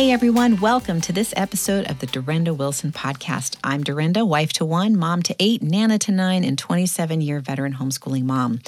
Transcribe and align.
Hey 0.00 0.12
everyone, 0.12 0.60
welcome 0.60 1.02
to 1.02 1.12
this 1.12 1.34
episode 1.36 1.90
of 1.90 1.98
the 1.98 2.06
Durenda 2.06 2.56
Wilson 2.56 2.90
podcast. 2.90 3.58
I'm 3.62 3.84
Durenda, 3.84 4.26
wife 4.26 4.50
to 4.54 4.64
one, 4.64 4.96
mom 4.96 5.22
to 5.24 5.36
eight, 5.38 5.62
nana 5.62 5.98
to 5.98 6.10
nine, 6.10 6.42
and 6.42 6.58
27 6.58 7.20
year 7.20 7.38
veteran 7.40 7.74
homeschooling 7.74 8.22
mom. 8.22 8.60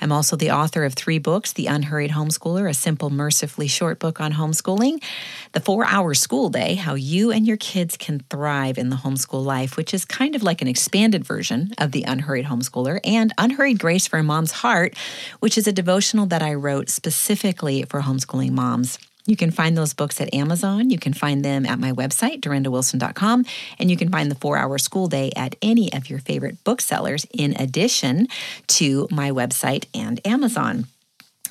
I'm 0.00 0.12
also 0.12 0.34
the 0.34 0.50
author 0.50 0.86
of 0.86 0.94
three 0.94 1.18
books 1.18 1.52
The 1.52 1.66
Unhurried 1.66 2.12
Homeschooler, 2.12 2.70
a 2.70 2.72
simple, 2.72 3.10
mercifully 3.10 3.66
short 3.66 3.98
book 3.98 4.18
on 4.18 4.32
homeschooling, 4.32 5.04
The 5.52 5.60
Four 5.60 5.84
Hour 5.84 6.14
School 6.14 6.48
Day, 6.48 6.76
How 6.76 6.94
You 6.94 7.30
and 7.30 7.46
Your 7.46 7.58
Kids 7.58 7.98
Can 7.98 8.20
Thrive 8.30 8.78
in 8.78 8.88
the 8.88 8.96
Homeschool 8.96 9.44
Life, 9.44 9.76
which 9.76 9.92
is 9.92 10.06
kind 10.06 10.34
of 10.34 10.42
like 10.42 10.62
an 10.62 10.68
expanded 10.68 11.22
version 11.22 11.74
of 11.76 11.92
The 11.92 12.04
Unhurried 12.04 12.46
Homeschooler, 12.46 12.98
and 13.04 13.30
Unhurried 13.36 13.78
Grace 13.78 14.06
for 14.06 14.18
a 14.18 14.22
Mom's 14.22 14.52
Heart, 14.52 14.96
which 15.40 15.58
is 15.58 15.66
a 15.66 15.72
devotional 15.72 16.24
that 16.24 16.40
I 16.40 16.54
wrote 16.54 16.88
specifically 16.88 17.82
for 17.82 18.00
homeschooling 18.00 18.52
moms. 18.52 18.98
You 19.26 19.36
can 19.36 19.50
find 19.50 19.76
those 19.76 19.94
books 19.94 20.20
at 20.20 20.32
Amazon. 20.34 20.90
You 20.90 20.98
can 20.98 21.12
find 21.12 21.44
them 21.44 21.64
at 21.64 21.78
my 21.78 21.92
website, 21.92 22.40
durendawilson.com, 22.40 23.44
and 23.78 23.90
you 23.90 23.96
can 23.96 24.10
find 24.10 24.30
the 24.30 24.34
four 24.36 24.56
hour 24.56 24.78
school 24.78 25.06
day 25.06 25.30
at 25.36 25.54
any 25.62 25.92
of 25.92 26.10
your 26.10 26.18
favorite 26.18 26.62
booksellers, 26.64 27.26
in 27.32 27.54
addition 27.60 28.28
to 28.68 29.06
my 29.10 29.30
website 29.30 29.86
and 29.94 30.20
Amazon. 30.26 30.86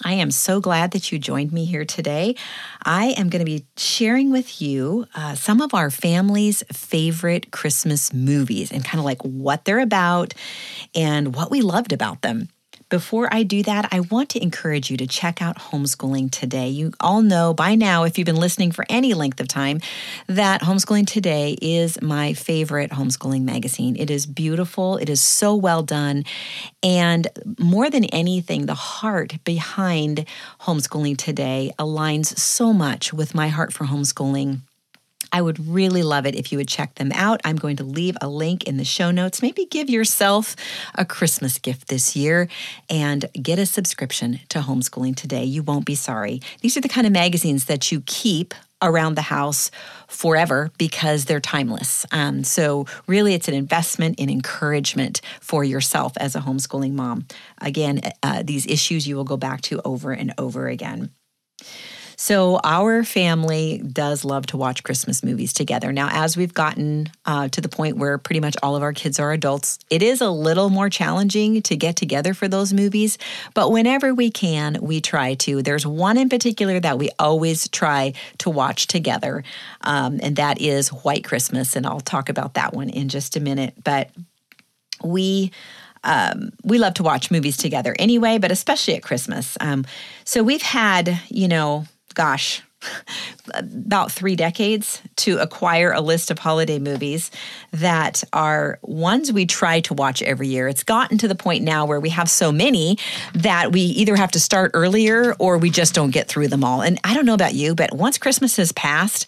I 0.03 0.13
am 0.13 0.31
so 0.31 0.59
glad 0.59 0.91
that 0.91 1.11
you 1.11 1.19
joined 1.19 1.53
me 1.53 1.65
here 1.65 1.85
today. 1.85 2.35
I 2.83 3.13
am 3.17 3.29
going 3.29 3.39
to 3.39 3.45
be 3.45 3.65
sharing 3.77 4.31
with 4.31 4.61
you 4.61 5.05
uh, 5.13 5.35
some 5.35 5.61
of 5.61 5.73
our 5.73 5.91
family's 5.91 6.63
favorite 6.73 7.51
Christmas 7.51 8.11
movies 8.11 8.71
and 8.71 8.83
kind 8.83 8.99
of 8.99 9.05
like 9.05 9.21
what 9.21 9.65
they're 9.65 9.79
about 9.79 10.33
and 10.95 11.35
what 11.35 11.51
we 11.51 11.61
loved 11.61 11.93
about 11.93 12.21
them. 12.21 12.49
Before 12.91 13.33
I 13.33 13.43
do 13.43 13.63
that, 13.63 13.87
I 13.93 14.01
want 14.01 14.27
to 14.31 14.43
encourage 14.43 14.91
you 14.91 14.97
to 14.97 15.07
check 15.07 15.41
out 15.41 15.57
Homeschooling 15.57 16.29
Today. 16.29 16.67
You 16.67 16.91
all 16.99 17.21
know 17.21 17.53
by 17.53 17.73
now, 17.73 18.03
if 18.03 18.17
you've 18.17 18.25
been 18.25 18.35
listening 18.35 18.73
for 18.73 18.85
any 18.89 19.13
length 19.13 19.39
of 19.39 19.47
time, 19.47 19.79
that 20.27 20.61
Homeschooling 20.61 21.07
Today 21.07 21.55
is 21.61 22.01
my 22.01 22.33
favorite 22.33 22.91
homeschooling 22.91 23.43
magazine. 23.43 23.95
It 23.95 24.11
is 24.11 24.25
beautiful, 24.25 24.97
it 24.97 25.07
is 25.07 25.21
so 25.21 25.55
well 25.55 25.83
done. 25.83 26.25
And 26.83 27.29
more 27.57 27.89
than 27.89 28.03
anything, 28.03 28.65
the 28.65 28.73
heart 28.73 29.41
behind 29.45 30.25
Homeschooling 30.59 31.15
Today 31.15 31.71
aligns 31.79 32.37
so 32.37 32.73
much 32.73 33.13
with 33.13 33.33
my 33.33 33.47
heart 33.47 33.71
for 33.71 33.85
homeschooling 33.85 34.63
I 35.31 35.41
would 35.41 35.65
really 35.67 36.03
love 36.03 36.25
it 36.25 36.35
if 36.35 36.51
you 36.51 36.57
would 36.57 36.67
check 36.67 36.95
them 36.95 37.11
out. 37.13 37.41
I'm 37.43 37.55
going 37.55 37.77
to 37.77 37.83
leave 37.83 38.17
a 38.21 38.27
link 38.27 38.65
in 38.65 38.77
the 38.77 38.85
show 38.85 39.11
notes. 39.11 39.41
Maybe 39.41 39.65
give 39.65 39.89
yourself 39.89 40.55
a 40.95 41.05
Christmas 41.05 41.57
gift 41.59 41.87
this 41.87 42.15
year 42.15 42.47
and 42.89 43.25
get 43.41 43.59
a 43.59 43.65
subscription 43.65 44.39
to 44.49 44.59
Homeschooling 44.59 45.15
Today. 45.15 45.43
You 45.43 45.63
won't 45.63 45.85
be 45.85 45.95
sorry. 45.95 46.41
These 46.61 46.77
are 46.77 46.81
the 46.81 46.89
kind 46.89 47.07
of 47.07 47.13
magazines 47.13 47.65
that 47.65 47.91
you 47.91 48.01
keep 48.05 48.53
around 48.81 49.15
the 49.15 49.21
house 49.21 49.69
forever 50.07 50.71
because 50.77 51.25
they're 51.25 51.39
timeless. 51.39 52.05
Um, 52.11 52.43
so, 52.43 52.87
really, 53.07 53.33
it's 53.33 53.47
an 53.47 53.53
investment 53.53 54.19
in 54.19 54.29
encouragement 54.29 55.21
for 55.39 55.63
yourself 55.63 56.13
as 56.17 56.35
a 56.35 56.39
homeschooling 56.39 56.93
mom. 56.93 57.27
Again, 57.59 58.01
uh, 58.23 58.43
these 58.43 58.65
issues 58.65 59.07
you 59.07 59.15
will 59.15 59.23
go 59.23 59.37
back 59.37 59.61
to 59.61 59.81
over 59.85 60.11
and 60.11 60.33
over 60.37 60.67
again. 60.67 61.11
So, 62.21 62.59
our 62.63 63.03
family 63.03 63.79
does 63.79 64.23
love 64.23 64.45
to 64.47 64.57
watch 64.57 64.83
Christmas 64.83 65.23
movies 65.23 65.53
together. 65.53 65.91
Now, 65.91 66.07
as 66.11 66.37
we've 66.37 66.53
gotten 66.53 67.09
uh, 67.25 67.47
to 67.47 67.61
the 67.61 67.67
point 67.67 67.97
where 67.97 68.19
pretty 68.19 68.39
much 68.39 68.55
all 68.61 68.75
of 68.75 68.83
our 68.83 68.93
kids 68.93 69.19
are 69.19 69.31
adults, 69.31 69.79
it 69.89 70.03
is 70.03 70.21
a 70.21 70.29
little 70.29 70.69
more 70.69 70.87
challenging 70.87 71.63
to 71.63 71.75
get 71.75 71.95
together 71.95 72.35
for 72.35 72.47
those 72.47 72.73
movies. 72.73 73.17
But 73.55 73.71
whenever 73.71 74.13
we 74.13 74.29
can, 74.29 74.77
we 74.83 75.01
try 75.01 75.33
to. 75.33 75.63
There's 75.63 75.83
one 75.83 76.15
in 76.15 76.29
particular 76.29 76.79
that 76.79 76.99
we 76.99 77.09
always 77.17 77.67
try 77.69 78.13
to 78.37 78.51
watch 78.51 78.85
together, 78.85 79.43
um, 79.81 80.19
and 80.21 80.35
that 80.35 80.61
is 80.61 80.89
White 80.89 81.23
Christmas. 81.23 81.75
And 81.75 81.87
I'll 81.87 82.01
talk 82.01 82.29
about 82.29 82.53
that 82.53 82.75
one 82.75 82.89
in 82.89 83.09
just 83.09 83.35
a 83.35 83.39
minute. 83.39 83.73
But 83.83 84.11
we 85.03 85.51
um, 86.03 86.51
we 86.63 86.77
love 86.77 86.93
to 86.95 87.03
watch 87.03 87.31
movies 87.31 87.57
together 87.57 87.95
anyway, 87.97 88.37
but 88.37 88.51
especially 88.51 88.93
at 88.93 89.01
Christmas. 89.01 89.57
Um, 89.59 89.85
so 90.23 90.43
we've 90.43 90.61
had, 90.61 91.19
you 91.29 91.47
know, 91.47 91.87
gosh, 92.13 92.61
about 93.53 94.11
three 94.11 94.35
decades 94.35 95.01
to 95.17 95.37
acquire 95.37 95.91
a 95.91 96.01
list 96.01 96.31
of 96.31 96.39
holiday 96.39 96.79
movies 96.79 97.31
that 97.71 98.23
are 98.33 98.79
ones 98.81 99.31
we 99.31 99.45
try 99.45 99.79
to 99.81 99.93
watch 99.93 100.21
every 100.21 100.47
year. 100.47 100.67
It's 100.67 100.83
gotten 100.83 101.17
to 101.19 101.27
the 101.27 101.35
point 101.35 101.63
now 101.63 101.85
where 101.85 101.99
we 101.99 102.09
have 102.09 102.29
so 102.29 102.51
many 102.51 102.97
that 103.33 103.71
we 103.71 103.81
either 103.81 104.15
have 104.15 104.31
to 104.31 104.39
start 104.39 104.71
earlier 104.73 105.35
or 105.39 105.57
we 105.57 105.69
just 105.69 105.93
don't 105.93 106.11
get 106.11 106.27
through 106.27 106.47
them 106.47 106.63
all. 106.63 106.81
And 106.81 106.99
I 107.03 107.13
don't 107.13 107.25
know 107.25 107.33
about 107.33 107.53
you, 107.53 107.75
but 107.75 107.93
once 107.93 108.17
Christmas 108.17 108.57
has 108.57 108.71
passed, 108.71 109.25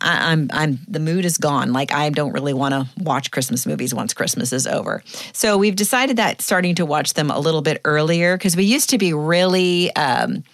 I, 0.00 0.32
am 0.32 0.48
I'm 0.52 0.78
the 0.88 1.00
mood 1.00 1.24
is 1.24 1.38
gone. 1.38 1.72
Like 1.72 1.92
I 1.92 2.10
don't 2.10 2.32
really 2.32 2.54
want 2.54 2.74
to 2.74 2.86
watch 3.02 3.30
Christmas 3.30 3.66
movies 3.66 3.94
once 3.94 4.14
Christmas 4.14 4.52
is 4.52 4.66
over. 4.66 5.02
So 5.32 5.58
we've 5.58 5.76
decided 5.76 6.16
that 6.16 6.40
starting 6.40 6.74
to 6.76 6.86
watch 6.86 7.14
them 7.14 7.30
a 7.30 7.38
little 7.38 7.62
bit 7.62 7.80
earlier 7.84 8.36
because 8.36 8.56
we 8.56 8.64
used 8.64 8.90
to 8.90 8.98
be 8.98 9.12
really 9.12 9.94
um, 9.96 10.44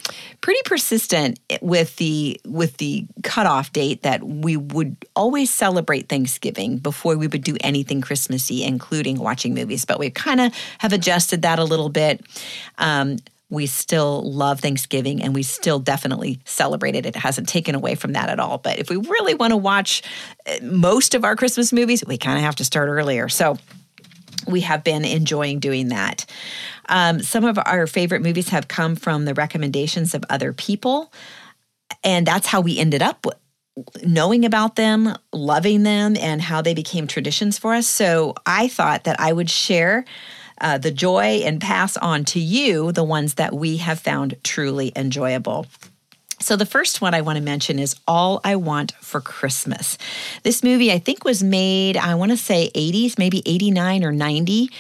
pretty 0.41 0.61
persistent 0.65 1.39
with 1.61 1.97
the 1.97 2.41
with 2.45 2.77
the 2.79 3.07
cutoff 3.23 3.73
date 3.73 4.03
that 4.03 4.23
we 4.23 4.57
would 4.57 4.97
always 5.15 5.53
celebrate 5.53 6.09
Thanksgiving 6.09 6.79
before 6.79 7.17
we 7.17 7.27
would 7.27 7.45
do 7.45 7.57
anything 7.61 8.01
Christmassy, 8.01 8.65
including 8.65 9.19
watching 9.19 9.55
movies. 9.55 9.85
But 9.85 9.99
we 9.99 10.11
kind 10.11 10.41
of 10.41 10.53
have 10.79 10.93
adjusted 10.93 11.43
that 11.43 11.59
a 11.59 11.65
little 11.65 11.89
bit. 11.89 12.25
Um, 12.79 13.19
we 13.49 13.67
still 13.67 14.23
love 14.31 14.61
Thanksgiving 14.61 15.23
and 15.23 15.35
we 15.35 15.43
still 15.43 15.79
definitely 15.79 16.41
celebrate 16.45 16.97
it. 16.97 17.07
It 17.07 17.15
hasn't 17.15 17.49
taken 17.49 17.75
away 17.75 17.95
from 17.95 18.13
that 18.15 18.29
at 18.29 18.41
all. 18.41 18.59
But 18.59 18.79
if 18.79 18.91
we 18.91 18.97
really 18.97 19.35
want 19.35 19.53
to 19.53 19.57
watch 19.57 20.03
uh, 20.47 20.57
most 20.63 21.15
of 21.15 21.25
our 21.25 21.37
Christmas 21.37 21.73
movies, 21.73 22.05
we 22.05 22.19
kind 22.19 22.39
of 22.39 22.45
have 22.45 22.57
to 22.57 22.65
start 22.65 22.89
earlier. 22.89 23.29
So 23.29 23.57
we 24.49 24.63
have 24.63 24.83
been 24.83 25.05
enjoying 25.05 25.61
doing 25.61 25.89
that. 25.89 26.27
Um, 26.89 27.21
some 27.21 27.45
of 27.45 27.59
our 27.65 27.87
favorite 27.87 28.23
movies 28.23 28.49
have 28.49 28.69
come 28.69 28.97
from 28.97 29.25
the 29.25 29.35
recommendations 29.35 30.15
of 30.15 30.25
other 30.29 30.53
people. 30.53 31.13
And 32.03 32.27
that's 32.27 32.47
how 32.47 32.61
we 32.61 32.79
ended 32.79 33.03
up 33.03 33.27
knowing 34.03 34.45
about 34.45 34.77
them, 34.77 35.15
loving 35.33 35.83
them, 35.83 36.17
and 36.17 36.41
how 36.41 36.63
they 36.63 36.75
became 36.75 37.07
traditions 37.07 37.59
for 37.59 37.75
us. 37.75 37.87
So 37.87 38.35
I 38.47 38.69
thought 38.69 39.05
that 39.05 39.21
I 39.21 39.33
would 39.33 39.51
share 39.51 40.05
uh, 40.61 40.79
the 40.79 40.91
joy 40.91 41.43
and 41.45 41.61
pass 41.61 41.97
on 41.97 42.25
to 42.27 42.41
you 42.41 42.93
the 42.93 43.05
ones 43.05 43.35
that 43.35 43.55
we 43.55 43.79
have 43.79 43.99
found 43.99 44.37
truly 44.43 44.93
enjoyable. 44.97 45.67
So, 46.39 46.55
the 46.57 46.67
first 46.67 47.01
one 47.01 47.15
I 47.15 47.23
want 47.23 47.39
to 47.39 47.43
mention 47.43 47.79
is 47.79 47.97
All 48.07 48.41
I 48.45 48.57
Want 48.57 48.93
for 49.01 49.21
Christmas. 49.21 49.97
This 50.43 50.63
movie, 50.63 50.93
I 50.93 50.99
think, 50.99 51.25
was 51.25 51.43
made, 51.43 51.97
I 51.97 52.15
want 52.15 52.31
to 52.31 52.37
say 52.37 52.71
80s, 52.75 53.19
maybe 53.19 53.43
89 53.47 54.05
or 54.05 54.13
90. 54.13 54.71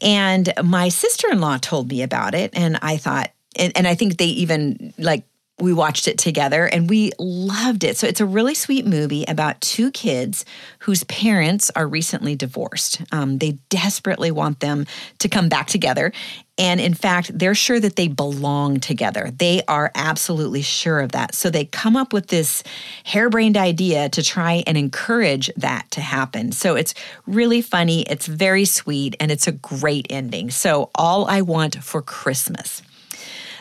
And 0.00 0.52
my 0.64 0.88
sister 0.88 1.28
in 1.30 1.40
law 1.40 1.58
told 1.58 1.88
me 1.88 2.02
about 2.02 2.34
it. 2.34 2.52
And 2.54 2.78
I 2.80 2.96
thought, 2.96 3.30
and, 3.56 3.72
and 3.76 3.86
I 3.86 3.94
think 3.94 4.16
they 4.16 4.26
even 4.26 4.94
like 4.98 5.24
we 5.60 5.72
watched 5.72 6.06
it 6.06 6.18
together 6.18 6.66
and 6.66 6.88
we 6.88 7.10
loved 7.18 7.84
it. 7.84 7.96
So 7.96 8.06
it's 8.06 8.20
a 8.20 8.26
really 8.26 8.54
sweet 8.54 8.86
movie 8.86 9.24
about 9.26 9.60
two 9.60 9.90
kids 9.90 10.44
whose 10.80 11.04
parents 11.04 11.70
are 11.74 11.86
recently 11.86 12.36
divorced. 12.36 13.02
Um, 13.12 13.38
they 13.38 13.52
desperately 13.68 14.30
want 14.30 14.60
them 14.60 14.86
to 15.18 15.28
come 15.28 15.48
back 15.48 15.66
together. 15.66 16.12
And 16.58 16.80
in 16.80 16.94
fact, 16.94 17.36
they're 17.38 17.54
sure 17.54 17.78
that 17.78 17.96
they 17.96 18.08
belong 18.08 18.80
together. 18.80 19.30
They 19.36 19.62
are 19.68 19.92
absolutely 19.94 20.62
sure 20.62 20.98
of 21.00 21.12
that. 21.12 21.34
So 21.34 21.50
they 21.50 21.64
come 21.64 21.96
up 21.96 22.12
with 22.12 22.28
this 22.28 22.64
harebrained 23.04 23.56
idea 23.56 24.08
to 24.10 24.22
try 24.22 24.64
and 24.66 24.76
encourage 24.76 25.50
that 25.56 25.88
to 25.92 26.00
happen. 26.00 26.50
So 26.50 26.74
it's 26.74 26.94
really 27.26 27.62
funny, 27.62 28.02
it's 28.02 28.26
very 28.26 28.64
sweet, 28.64 29.14
and 29.20 29.30
it's 29.30 29.46
a 29.46 29.52
great 29.52 30.06
ending. 30.10 30.50
So, 30.50 30.90
All 30.96 31.26
I 31.26 31.42
Want 31.42 31.76
for 31.76 32.02
Christmas. 32.02 32.82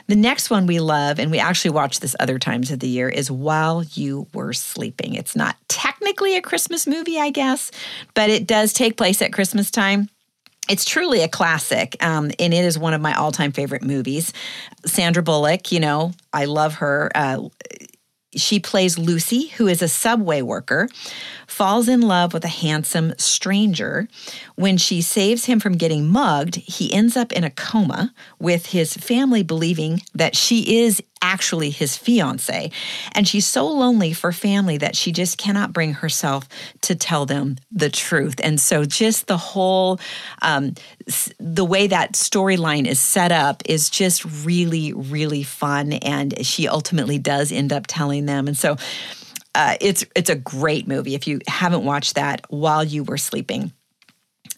The 0.07 0.15
next 0.15 0.50
one 0.50 0.68
we 0.68 0.80
love, 0.80 1.19
and 1.19 1.30
we 1.31 1.39
actually 1.39 1.71
watch 1.71 2.00
this 2.00 2.15
other 2.19 2.39
times 2.39 2.71
of 2.71 2.80
the 2.80 2.88
year, 2.88 3.09
is 3.09 3.30
While 3.30 3.83
You 3.83 4.27
Were 4.33 4.54
Sleeping. 4.54 5.15
It's 5.15 5.36
not 5.36 5.57
technically 5.68 6.38
a 6.38 6.42
Christmas 6.42 6.88
movie, 6.88 7.19
I 7.19 7.30
guess, 7.30 7.71
but 8.13 8.30
it 8.30 8.48
does 8.48 8.71
take 8.71 8.95
place 8.95 9.21
at 9.21 9.33
Christmas 9.33 9.69
time. 9.69 10.07
It's 10.69 10.86
truly 10.86 11.24
a 11.24 11.27
classic, 11.27 11.98
um, 12.01 12.31
and 12.39 12.54
it 12.54 12.63
is 12.63 12.80
one 12.80 12.94
of 12.94 13.01
my 13.01 13.13
all 13.15 13.33
time 13.33 13.51
favorite 13.51 13.83
movies. 13.83 14.31
Sandra 14.86 15.24
Bullock, 15.24 15.74
you 15.74 15.80
know, 15.81 16.13
I 16.31 16.45
love 16.45 16.75
her. 16.75 17.12
Uh, 17.13 17.50
she 18.38 18.60
plays 18.60 18.98
Lucy, 18.98 19.48
who 19.57 19.68
is 19.68 19.81
a 19.81 19.88
subway 19.88 20.42
worker, 20.42 20.88
falls 21.48 21.88
in 21.88 22.01
love 22.01 22.34
with 22.34 22.45
a 22.45 22.50
handsome 22.50 23.13
stranger. 23.18 24.07
When 24.56 24.78
she 24.78 25.01
saves 25.01 25.45
him 25.45 25.60
from 25.60 25.78
getting 25.78 26.07
mugged, 26.07 26.56
he 26.56 26.94
ends 26.94 27.18
up 27.18 27.31
in 27.31 27.44
a 27.44 27.50
coma 27.50 28.13
with 28.39 28.68
his 28.68 28.94
family 28.95 29.44
believing 29.44 30.01
that 30.13 30.36
she 30.36 30.80
is 30.80 31.01
actually 31.22 31.69
his 31.69 31.98
fiance. 31.98 32.72
And 33.13 33.28
she's 33.28 33.45
so 33.45 33.68
lonely 33.68 34.13
for 34.13 34.31
family 34.31 34.78
that 34.78 34.95
she 34.95 35.12
just 35.12 35.38
cannot 35.38 35.74
bring 35.74 35.94
herself 35.94 36.48
to 36.81 36.95
tell 36.95 37.25
them 37.25 37.57
the 37.72 37.89
truth. 37.89 38.36
And 38.44 38.60
so, 38.60 38.86
just 38.86 39.28
the 39.28 39.38
whole, 39.38 40.00
um, 40.42 40.75
the 41.39 41.65
way 41.65 41.88
that 41.88 42.13
storyline 42.13 42.86
is 42.86 43.00
set 43.00 43.31
up 43.31 43.63
is 43.65 43.89
just 43.89 44.25
really, 44.45 44.94
really 44.94 45.44
fun. 45.44 45.94
And 45.94 46.45
she 46.45 46.68
ultimately 46.68 47.18
does 47.18 47.51
end 47.51 47.71
up 47.71 47.88
telling 47.88 48.25
them. 48.25 48.48
And 48.48 48.57
so, 48.57 48.77
uh, 49.56 49.75
it's 49.81 50.06
it's 50.15 50.30
a 50.30 50.36
great 50.36 50.88
movie 50.88 51.15
if 51.15 51.27
you 51.27 51.39
haven't 51.48 51.83
watched 51.83 52.15
that 52.15 52.45
while 52.50 52.83
you 52.83 53.04
were 53.04 53.18
sleeping. 53.18 53.74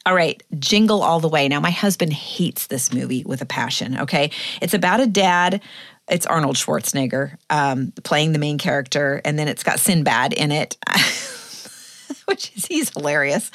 All 0.06 0.14
right, 0.14 0.42
Jingle 0.58 1.02
All 1.04 1.20
the 1.20 1.30
Way. 1.30 1.48
Now, 1.48 1.60
my 1.60 1.72
husband 1.72 2.12
hates 2.14 2.68
this 2.68 2.94
movie 2.94 3.24
with 3.26 3.42
a 3.42 3.46
passion, 3.46 4.00
okay? 4.00 4.32
It's 4.62 4.74
about 4.74 5.00
a 5.00 5.08
dad. 5.08 5.62
It's 6.10 6.26
Arnold 6.26 6.56
Schwarzenegger 6.56 7.38
um, 7.50 7.94
playing 8.04 8.34
the 8.34 8.40
main 8.40 8.58
character, 8.58 9.22
and 9.24 9.38
then 9.38 9.48
it's 9.48 9.64
got 9.64 9.80
Sinbad 9.80 10.34
in 10.34 10.52
it. 10.52 10.78
which 12.40 12.56
is 12.56 12.68
he's 12.68 12.92
hilarious. 12.92 13.50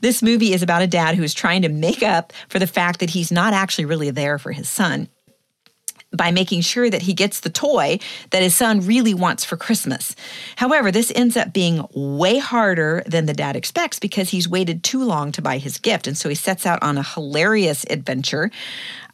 This 0.00 0.22
movie 0.22 0.52
is 0.52 0.62
about 0.62 0.82
a 0.82 0.86
dad 0.86 1.16
who 1.16 1.22
is 1.22 1.34
trying 1.34 1.62
to 1.62 1.68
make 1.68 2.02
up 2.02 2.32
for 2.48 2.58
the 2.58 2.66
fact 2.66 3.00
that 3.00 3.10
he's 3.10 3.32
not 3.32 3.52
actually 3.52 3.86
really 3.86 4.10
there 4.10 4.38
for 4.38 4.52
his 4.52 4.68
son 4.68 5.08
by 6.12 6.30
making 6.30 6.60
sure 6.60 6.90
that 6.90 7.02
he 7.02 7.14
gets 7.14 7.40
the 7.40 7.50
toy 7.50 7.98
that 8.30 8.42
his 8.42 8.54
son 8.54 8.80
really 8.80 9.14
wants 9.14 9.44
for 9.44 9.56
Christmas. 9.56 10.16
However, 10.56 10.90
this 10.90 11.12
ends 11.14 11.36
up 11.36 11.52
being 11.52 11.86
way 11.94 12.38
harder 12.38 13.02
than 13.06 13.26
the 13.26 13.32
dad 13.32 13.56
expects 13.56 13.98
because 13.98 14.30
he's 14.30 14.48
waited 14.48 14.82
too 14.82 15.04
long 15.04 15.30
to 15.32 15.42
buy 15.42 15.58
his 15.58 15.78
gift. 15.78 16.06
And 16.06 16.16
so 16.16 16.28
he 16.28 16.34
sets 16.34 16.66
out 16.66 16.82
on 16.82 16.98
a 16.98 17.02
hilarious 17.02 17.84
adventure. 17.90 18.50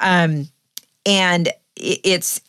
Um, 0.00 0.48
and 1.04 1.50
it's 1.76 2.40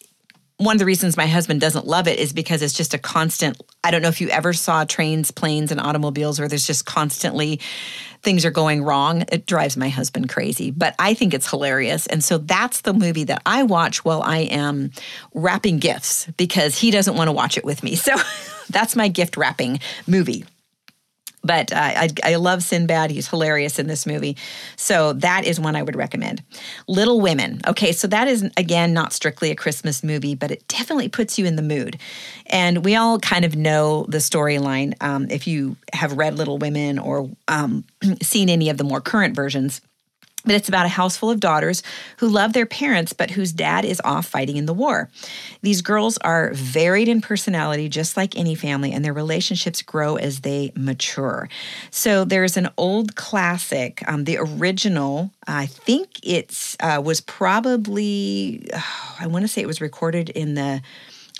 one 0.57 0.75
of 0.75 0.79
the 0.79 0.85
reasons 0.85 1.15
my 1.15 1.27
husband 1.27 1.61
doesn't 1.61 1.85
love 1.85 2.07
it 2.07 2.19
is 2.19 2.33
because 2.33 2.63
it's 2.63 2.73
just 2.73 2.95
a 2.95 2.97
constant. 2.97 3.61
I 3.83 3.91
don't 3.91 4.01
know 4.01 4.07
if 4.07 4.19
you 4.19 4.29
ever 4.29 4.53
saw 4.53 4.85
trains, 4.85 5.29
planes, 5.29 5.71
and 5.71 5.79
automobiles 5.79 6.39
where 6.39 6.47
there's 6.47 6.65
just 6.65 6.85
constantly 6.85 7.59
things 8.23 8.43
are 8.43 8.51
going 8.51 8.83
wrong. 8.83 9.23
It 9.31 9.45
drives 9.45 9.77
my 9.77 9.89
husband 9.89 10.29
crazy, 10.29 10.71
but 10.71 10.95
I 10.97 11.13
think 11.13 11.35
it's 11.35 11.47
hilarious. 11.47 12.07
And 12.07 12.23
so 12.23 12.39
that's 12.39 12.81
the 12.81 12.93
movie 12.93 13.25
that 13.25 13.43
I 13.45 13.63
watch 13.63 14.03
while 14.03 14.23
I 14.23 14.39
am 14.39 14.91
wrapping 15.33 15.77
gifts 15.77 16.25
because 16.37 16.77
he 16.77 16.89
doesn't 16.89 17.15
want 17.15 17.27
to 17.27 17.33
watch 17.33 17.57
it 17.57 17.65
with 17.65 17.83
me. 17.83 17.95
So 18.07 18.15
that's 18.69 18.95
my 18.95 19.09
gift 19.09 19.35
wrapping 19.35 19.81
movie. 20.07 20.45
But 21.43 21.71
uh, 21.71 21.77
I, 21.77 22.09
I 22.23 22.35
love 22.35 22.63
Sinbad. 22.63 23.11
He's 23.11 23.29
hilarious 23.29 23.79
in 23.79 23.87
this 23.87 24.05
movie. 24.05 24.35
So 24.75 25.13
that 25.13 25.45
is 25.45 25.59
one 25.59 25.75
I 25.75 25.83
would 25.83 25.95
recommend. 25.95 26.43
Little 26.87 27.21
Women. 27.21 27.61
Okay, 27.67 27.91
so 27.91 28.07
that 28.07 28.27
is, 28.27 28.49
again, 28.57 28.93
not 28.93 29.13
strictly 29.13 29.51
a 29.51 29.55
Christmas 29.55 30.03
movie, 30.03 30.35
but 30.35 30.51
it 30.51 30.67
definitely 30.67 31.09
puts 31.09 31.37
you 31.39 31.45
in 31.45 31.55
the 31.55 31.61
mood. 31.61 31.99
And 32.47 32.83
we 32.83 32.95
all 32.95 33.19
kind 33.19 33.45
of 33.45 33.55
know 33.55 34.05
the 34.09 34.17
storyline 34.17 34.93
um, 35.01 35.27
if 35.29 35.47
you 35.47 35.77
have 35.93 36.17
read 36.17 36.35
Little 36.35 36.57
Women 36.57 36.99
or 36.99 37.29
um, 37.47 37.85
seen 38.21 38.49
any 38.49 38.69
of 38.69 38.77
the 38.77 38.83
more 38.83 38.99
current 38.99 39.35
versions. 39.35 39.81
But 40.45 40.55
it's 40.55 40.69
about 40.69 40.85
a 40.85 40.89
house 40.89 41.17
full 41.17 41.29
of 41.29 41.41
daughters 41.41 41.83
who 42.17 42.29
love 42.29 42.53
their 42.53 42.65
parents, 42.65 43.11
but 43.11 43.31
whose 43.31 43.51
dad 43.51 43.83
is 43.83 44.01
off 44.05 44.27
fighting 44.27 44.55
in 44.55 44.65
the 44.65 44.73
war. 44.73 45.09
These 45.61 45.81
girls 45.81 46.17
are 46.19 46.51
varied 46.53 47.09
in 47.09 47.19
personality, 47.19 47.89
just 47.89 48.15
like 48.15 48.37
any 48.37 48.55
family, 48.55 48.93
and 48.93 49.03
their 49.03 49.13
relationships 49.13 49.81
grow 49.81 50.15
as 50.15 50.41
they 50.41 50.71
mature. 50.75 51.49
So 51.91 52.23
there's 52.23 52.55
an 52.55 52.69
old 52.77 53.15
classic, 53.15 54.01
um, 54.07 54.23
the 54.23 54.37
original. 54.37 55.31
I 55.47 55.65
think 55.65 56.19
it's 56.23 56.77
uh, 56.79 57.01
was 57.03 57.19
probably, 57.19 58.69
oh, 58.73 59.15
I 59.19 59.27
want 59.27 59.43
to 59.43 59.47
say 59.49 59.61
it 59.61 59.67
was 59.67 59.81
recorded 59.81 60.29
in 60.29 60.53
the 60.53 60.81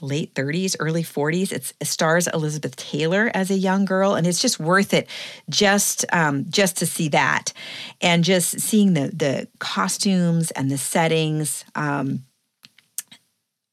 late 0.01 0.33
30s, 0.33 0.75
early 0.79 1.03
40s. 1.03 1.51
It's, 1.51 1.73
it 1.79 1.87
stars 1.87 2.27
Elizabeth 2.27 2.75
Taylor 2.75 3.31
as 3.33 3.49
a 3.51 3.55
young 3.55 3.85
girl, 3.85 4.15
and 4.15 4.27
it's 4.27 4.41
just 4.41 4.59
worth 4.59 4.93
it 4.93 5.07
just 5.49 6.05
um, 6.11 6.45
just 6.49 6.77
to 6.77 6.85
see 6.85 7.09
that, 7.09 7.53
and 8.01 8.23
just 8.23 8.59
seeing 8.59 8.93
the 8.93 9.07
the 9.13 9.47
costumes 9.59 10.51
and 10.51 10.69
the 10.69 10.77
settings. 10.77 11.65
Um, 11.75 12.23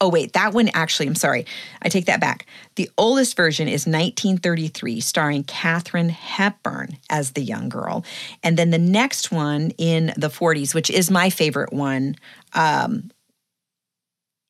oh 0.01 0.09
wait, 0.09 0.33
that 0.33 0.53
one 0.53 0.69
actually. 0.73 1.07
I'm 1.07 1.15
sorry, 1.15 1.45
I 1.81 1.89
take 1.89 2.05
that 2.05 2.21
back. 2.21 2.45
The 2.75 2.89
oldest 2.97 3.35
version 3.35 3.67
is 3.67 3.85
1933, 3.85 4.99
starring 4.99 5.43
Katharine 5.43 6.09
Hepburn 6.09 6.97
as 7.09 7.31
the 7.31 7.41
young 7.41 7.69
girl, 7.69 8.05
and 8.43 8.57
then 8.57 8.71
the 8.71 8.77
next 8.77 9.31
one 9.31 9.71
in 9.77 10.13
the 10.17 10.29
40s, 10.29 10.73
which 10.73 10.89
is 10.89 11.11
my 11.11 11.29
favorite 11.29 11.73
one. 11.73 12.15
Um, 12.53 13.11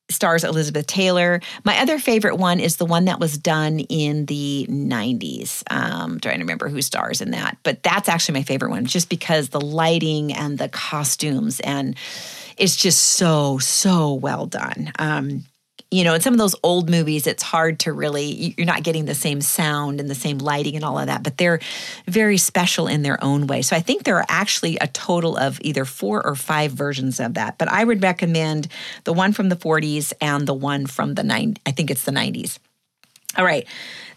stars 0.10 0.44
Elizabeth 0.44 0.88
Taylor. 0.88 1.42
My 1.63 1.80
other 1.80 2.00
favorite 2.00 2.38
one 2.38 2.60
is 2.60 2.78
the 2.78 2.86
one 2.86 3.06
that 3.06 3.19
was 3.19 3.38
done 3.38 3.80
in 3.80 4.25
the 4.25 4.68
90s. 4.69 5.63
Um, 5.72 6.19
trying 6.19 6.38
to 6.38 6.44
remember 6.44 6.69
who 6.69 6.81
stars 6.81 7.22
in 7.22 7.31
that, 7.31 7.57
but 7.63 7.81
that's 7.84 8.10
actually 8.10 8.40
my 8.40 8.44
favorite 8.44 8.69
one 8.69 8.86
just 8.86 9.10
because 9.10 9.50
the 9.50 9.62
lighting 9.62 10.34
and 10.34 10.57
the 10.57 10.69
costumes 10.69 11.60
and 11.62 11.96
it's 12.57 12.75
just 12.75 13.02
so, 13.02 13.57
so 13.57 14.13
well 14.13 14.46
done. 14.46 14.92
Um, 14.98 15.46
you 15.95 16.03
know, 16.03 16.13
in 16.13 16.21
some 16.21 16.33
of 16.33 16.39
those 16.39 16.56
old 16.62 16.89
movies, 16.89 17.25
it's 17.25 17.42
hard 17.42 17.80
to 17.80 17.94
really, 17.94 18.53
you're 18.57 18.65
not 18.65 18.83
getting 18.83 19.06
the 19.06 19.15
same 19.15 19.39
sound 19.39 20.00
and 20.00 20.09
the 20.09 20.15
same 20.15 20.39
lighting 20.39 20.75
and 20.75 20.83
all 20.83 21.00
of 21.00 21.07
that, 21.07 21.24
but 21.24 21.38
they're 21.38 21.59
very 22.06 22.38
special 22.38 22.88
in 22.88 23.01
their 23.01 23.24
own 23.24 23.47
way. 23.47 23.62
So 23.62 23.75
I 23.75 23.80
think 23.80 24.03
there 24.03 24.18
are 24.18 24.25
actually 24.27 24.77
a 24.77 24.88
total 24.88 25.38
of 25.38 25.57
either 25.62 25.86
four 25.86 26.25
or 26.25 26.36
five 26.36 26.71
versions 26.71 27.19
of 27.19 27.36
that. 27.36 27.57
But 27.57 27.69
I 27.69 27.83
would 27.83 28.03
recommend 28.03 28.68
the 29.06 29.13
one 29.13 29.31
from 29.31 29.47
the 29.50 29.56
40s 29.56 30.12
and 30.19 30.45
the 30.45 30.53
one 30.53 30.86
from 30.86 31.13
the 31.13 31.21
90s, 31.21 31.57
I 31.65 31.71
think 31.71 31.89
it's 31.89 32.03
the 32.03 32.12
90s. 32.12 32.59
All 33.38 33.45
right. 33.45 33.65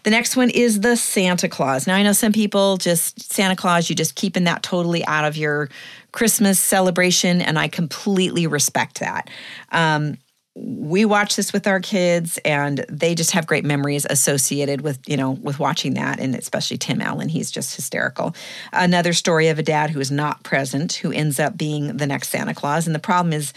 The 0.03 0.09
next 0.09 0.35
one 0.35 0.49
is 0.49 0.81
the 0.81 0.95
Santa 0.95 1.49
Claus. 1.49 1.85
Now, 1.85 1.95
I 1.95 2.03
know 2.03 2.13
some 2.13 2.31
people 2.31 2.77
just, 2.77 3.31
Santa 3.31 3.55
Claus, 3.55 3.89
you 3.89 3.95
just 3.95 4.15
keeping 4.15 4.45
that 4.45 4.63
totally 4.63 5.05
out 5.05 5.25
of 5.25 5.35
your 5.35 5.69
Christmas 6.11 6.59
celebration, 6.59 7.41
and 7.41 7.59
I 7.59 7.67
completely 7.67 8.47
respect 8.47 9.01
that. 9.01 9.29
Um, 9.71 10.17
we 10.61 11.05
watch 11.05 11.37
this 11.37 11.53
with 11.53 11.67
our 11.67 11.79
kids 11.79 12.37
and 12.43 12.85
they 12.89 13.15
just 13.15 13.31
have 13.31 13.47
great 13.47 13.63
memories 13.63 14.05
associated 14.09 14.81
with 14.81 14.99
you 15.07 15.15
know 15.15 15.31
with 15.31 15.57
watching 15.57 15.93
that 15.93 16.19
and 16.19 16.35
especially 16.35 16.77
tim 16.77 16.99
allen 17.01 17.29
he's 17.29 17.49
just 17.49 17.75
hysterical. 17.75 18.35
Another 18.73 19.13
story 19.13 19.47
of 19.47 19.57
a 19.57 19.63
dad 19.63 19.89
who 19.89 19.99
is 19.99 20.11
not 20.11 20.43
present 20.43 20.93
who 20.93 21.11
ends 21.11 21.39
up 21.39 21.57
being 21.57 21.97
the 21.97 22.05
next 22.05 22.29
santa 22.29 22.53
claus 22.53 22.87
and 22.87 22.95
the 22.95 22.99
problem 22.99 23.31
is 23.31 23.53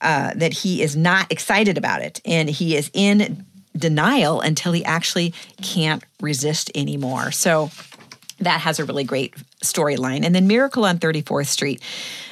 uh, 0.00 0.32
that 0.34 0.52
he 0.52 0.82
is 0.82 0.96
not 0.96 1.30
excited 1.30 1.76
about 1.76 2.02
it 2.02 2.20
and 2.24 2.48
he 2.48 2.76
is 2.76 2.90
in 2.94 3.44
denial 3.76 4.40
until 4.40 4.72
he 4.72 4.84
actually 4.84 5.34
can't 5.62 6.02
resist 6.20 6.70
anymore. 6.74 7.30
So 7.30 7.70
that 8.38 8.60
has 8.60 8.78
a 8.78 8.84
really 8.84 9.04
great 9.04 9.34
storyline. 9.62 10.24
And 10.24 10.34
then 10.34 10.46
Miracle 10.46 10.84
on 10.84 10.98
34th 10.98 11.46
Street. 11.46 11.82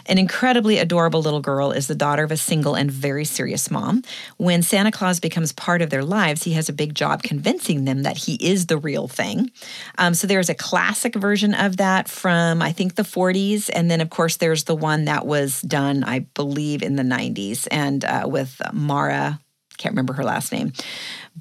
An 0.06 0.18
incredibly 0.18 0.78
adorable 0.78 1.22
little 1.22 1.40
girl 1.40 1.72
is 1.72 1.86
the 1.86 1.94
daughter 1.94 2.24
of 2.24 2.30
a 2.30 2.36
single 2.36 2.74
and 2.74 2.90
very 2.90 3.24
serious 3.24 3.70
mom. 3.70 4.02
When 4.36 4.62
Santa 4.62 4.92
Claus 4.92 5.18
becomes 5.18 5.52
part 5.52 5.80
of 5.80 5.88
their 5.88 6.04
lives, 6.04 6.42
he 6.42 6.52
has 6.52 6.68
a 6.68 6.74
big 6.74 6.94
job 6.94 7.22
convincing 7.22 7.86
them 7.86 8.02
that 8.02 8.18
he 8.18 8.34
is 8.34 8.66
the 8.66 8.76
real 8.76 9.08
thing. 9.08 9.50
Um, 9.96 10.12
so 10.12 10.26
there's 10.26 10.50
a 10.50 10.54
classic 10.54 11.14
version 11.14 11.54
of 11.54 11.78
that 11.78 12.08
from, 12.08 12.60
I 12.60 12.72
think, 12.72 12.96
the 12.96 13.02
40s. 13.02 13.70
And 13.72 13.90
then, 13.90 14.02
of 14.02 14.10
course, 14.10 14.36
there's 14.36 14.64
the 14.64 14.74
one 14.74 15.06
that 15.06 15.24
was 15.24 15.62
done, 15.62 16.04
I 16.04 16.20
believe, 16.20 16.82
in 16.82 16.96
the 16.96 17.02
90s 17.02 17.66
and 17.70 18.04
uh, 18.04 18.24
with 18.26 18.60
Mara 18.74 19.40
can't 19.76 19.92
remember 19.92 20.12
her 20.12 20.24
last 20.24 20.52
name 20.52 20.72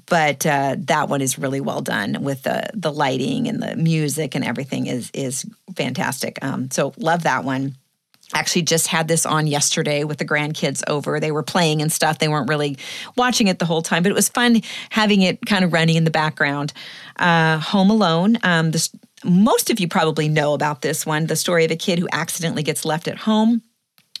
but 0.06 0.44
uh, 0.44 0.76
that 0.78 1.08
one 1.08 1.20
is 1.20 1.38
really 1.38 1.60
well 1.60 1.80
done 1.80 2.22
with 2.22 2.42
the 2.42 2.68
the 2.74 2.92
lighting 2.92 3.48
and 3.48 3.62
the 3.62 3.76
music 3.76 4.34
and 4.34 4.44
everything 4.44 4.86
is 4.86 5.10
is 5.14 5.46
fantastic. 5.76 6.38
Um, 6.42 6.70
so 6.70 6.92
love 6.96 7.22
that 7.22 7.44
one. 7.44 7.76
Actually, 8.32 8.62
just 8.62 8.88
had 8.88 9.06
this 9.06 9.26
on 9.26 9.46
yesterday 9.46 10.02
with 10.02 10.18
the 10.18 10.24
grandkids 10.24 10.82
over. 10.88 11.20
They 11.20 11.30
were 11.30 11.42
playing 11.42 11.82
and 11.82 11.92
stuff. 11.92 12.18
They 12.18 12.26
weren't 12.26 12.48
really 12.48 12.78
watching 13.16 13.48
it 13.48 13.58
the 13.58 13.66
whole 13.66 13.82
time, 13.82 14.02
but 14.02 14.10
it 14.10 14.14
was 14.14 14.28
fun 14.28 14.62
having 14.90 15.22
it 15.22 15.44
kind 15.44 15.64
of 15.64 15.72
running 15.72 15.96
in 15.96 16.04
the 16.04 16.10
background. 16.10 16.72
Uh, 17.16 17.58
Home 17.58 17.90
Alone. 17.90 18.38
Um, 18.42 18.70
this, 18.70 18.90
most 19.24 19.70
of 19.70 19.78
you 19.78 19.88
probably 19.88 20.28
know 20.28 20.54
about 20.54 20.80
this 20.80 21.06
one 21.06 21.26
the 21.26 21.36
story 21.36 21.64
of 21.64 21.70
a 21.70 21.76
kid 21.76 21.98
who 21.98 22.08
accidentally 22.12 22.62
gets 22.62 22.84
left 22.84 23.08
at 23.08 23.18
home 23.18 23.62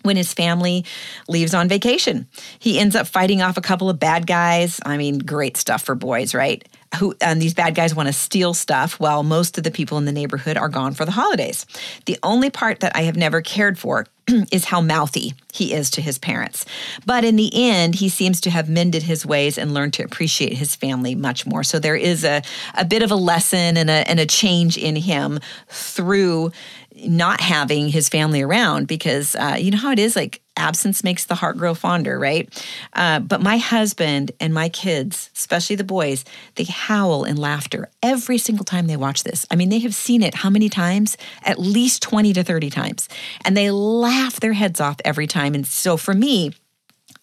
when 0.04 0.16
his 0.16 0.32
family 0.32 0.84
leaves 1.28 1.54
on 1.54 1.66
vacation. 1.66 2.28
He 2.58 2.78
ends 2.78 2.94
up 2.94 3.06
fighting 3.06 3.42
off 3.42 3.56
a 3.56 3.62
couple 3.62 3.88
of 3.88 3.98
bad 3.98 4.26
guys. 4.26 4.78
I 4.84 4.96
mean, 4.96 5.18
great 5.18 5.56
stuff 5.56 5.82
for 5.82 5.94
boys, 5.94 6.34
right? 6.34 6.66
Who 6.98 7.14
and 7.20 7.42
these 7.42 7.54
bad 7.54 7.74
guys 7.74 7.94
want 7.94 8.06
to 8.08 8.12
steal 8.12 8.54
stuff 8.54 9.00
while 9.00 9.22
most 9.22 9.58
of 9.58 9.64
the 9.64 9.70
people 9.70 9.98
in 9.98 10.04
the 10.04 10.12
neighborhood 10.12 10.56
are 10.56 10.68
gone 10.68 10.94
for 10.94 11.04
the 11.04 11.10
holidays. 11.10 11.66
The 12.06 12.18
only 12.22 12.50
part 12.50 12.80
that 12.80 12.94
I 12.94 13.02
have 13.02 13.16
never 13.16 13.40
cared 13.40 13.78
for 13.78 14.06
is 14.52 14.66
how 14.66 14.80
mouthy 14.80 15.34
he 15.52 15.72
is 15.72 15.90
to 15.92 16.02
his 16.02 16.18
parents. 16.18 16.64
But 17.06 17.24
in 17.24 17.36
the 17.36 17.50
end, 17.52 17.96
he 17.96 18.08
seems 18.08 18.40
to 18.42 18.50
have 18.50 18.68
mended 18.68 19.02
his 19.02 19.26
ways 19.26 19.58
and 19.58 19.74
learned 19.74 19.94
to 19.94 20.04
appreciate 20.04 20.52
his 20.52 20.76
family 20.76 21.14
much 21.14 21.46
more. 21.46 21.64
So 21.64 21.78
there 21.78 21.96
is 21.96 22.24
a, 22.24 22.42
a 22.74 22.84
bit 22.84 23.02
of 23.02 23.10
a 23.10 23.16
lesson 23.16 23.76
and 23.76 23.90
a, 23.90 24.08
and 24.08 24.20
a 24.20 24.26
change 24.26 24.76
in 24.76 24.96
him 24.96 25.40
through 25.68 26.52
not 26.96 27.40
having 27.40 27.88
his 27.88 28.08
family 28.08 28.42
around 28.42 28.86
because 28.86 29.34
uh, 29.34 29.56
you 29.58 29.70
know 29.70 29.78
how 29.78 29.90
it 29.90 29.98
is 29.98 30.14
like 30.14 30.40
absence 30.56 31.02
makes 31.02 31.24
the 31.24 31.34
heart 31.34 31.56
grow 31.56 31.74
fonder 31.74 32.18
right? 32.18 32.48
Uh, 32.92 33.18
but 33.18 33.40
my 33.42 33.56
husband 33.56 34.30
and 34.38 34.54
my 34.54 34.68
kids 34.68 35.30
especially 35.34 35.76
the 35.76 35.84
boys 35.84 36.24
they 36.54 36.64
howl 36.64 37.24
in 37.24 37.36
laughter 37.36 37.90
every 38.02 38.38
single 38.38 38.64
time 38.64 38.86
they 38.86 38.96
watch 38.96 39.24
this. 39.24 39.44
I 39.50 39.56
mean 39.56 39.70
they 39.70 39.80
have 39.80 39.94
seen 39.94 40.22
it 40.22 40.34
how 40.34 40.50
many 40.50 40.68
times? 40.68 41.16
At 41.42 41.58
least 41.58 42.02
20 42.02 42.32
to 42.34 42.44
30 42.44 42.70
times. 42.70 43.08
And 43.44 43.56
they 43.56 43.70
laugh 43.70 44.38
their 44.38 44.52
heads 44.52 44.80
off 44.80 44.96
every 45.04 45.26
time. 45.26 45.54
And 45.54 45.66
so 45.66 45.96
for 45.96 46.14
me 46.14 46.52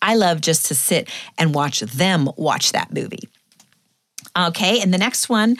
i 0.01 0.15
love 0.15 0.41
just 0.41 0.65
to 0.65 0.75
sit 0.75 1.09
and 1.37 1.53
watch 1.53 1.81
them 1.81 2.29
watch 2.35 2.71
that 2.71 2.91
movie. 2.91 3.29
Okay, 4.37 4.79
and 4.81 4.93
the 4.93 4.97
next 4.97 5.29
one 5.29 5.57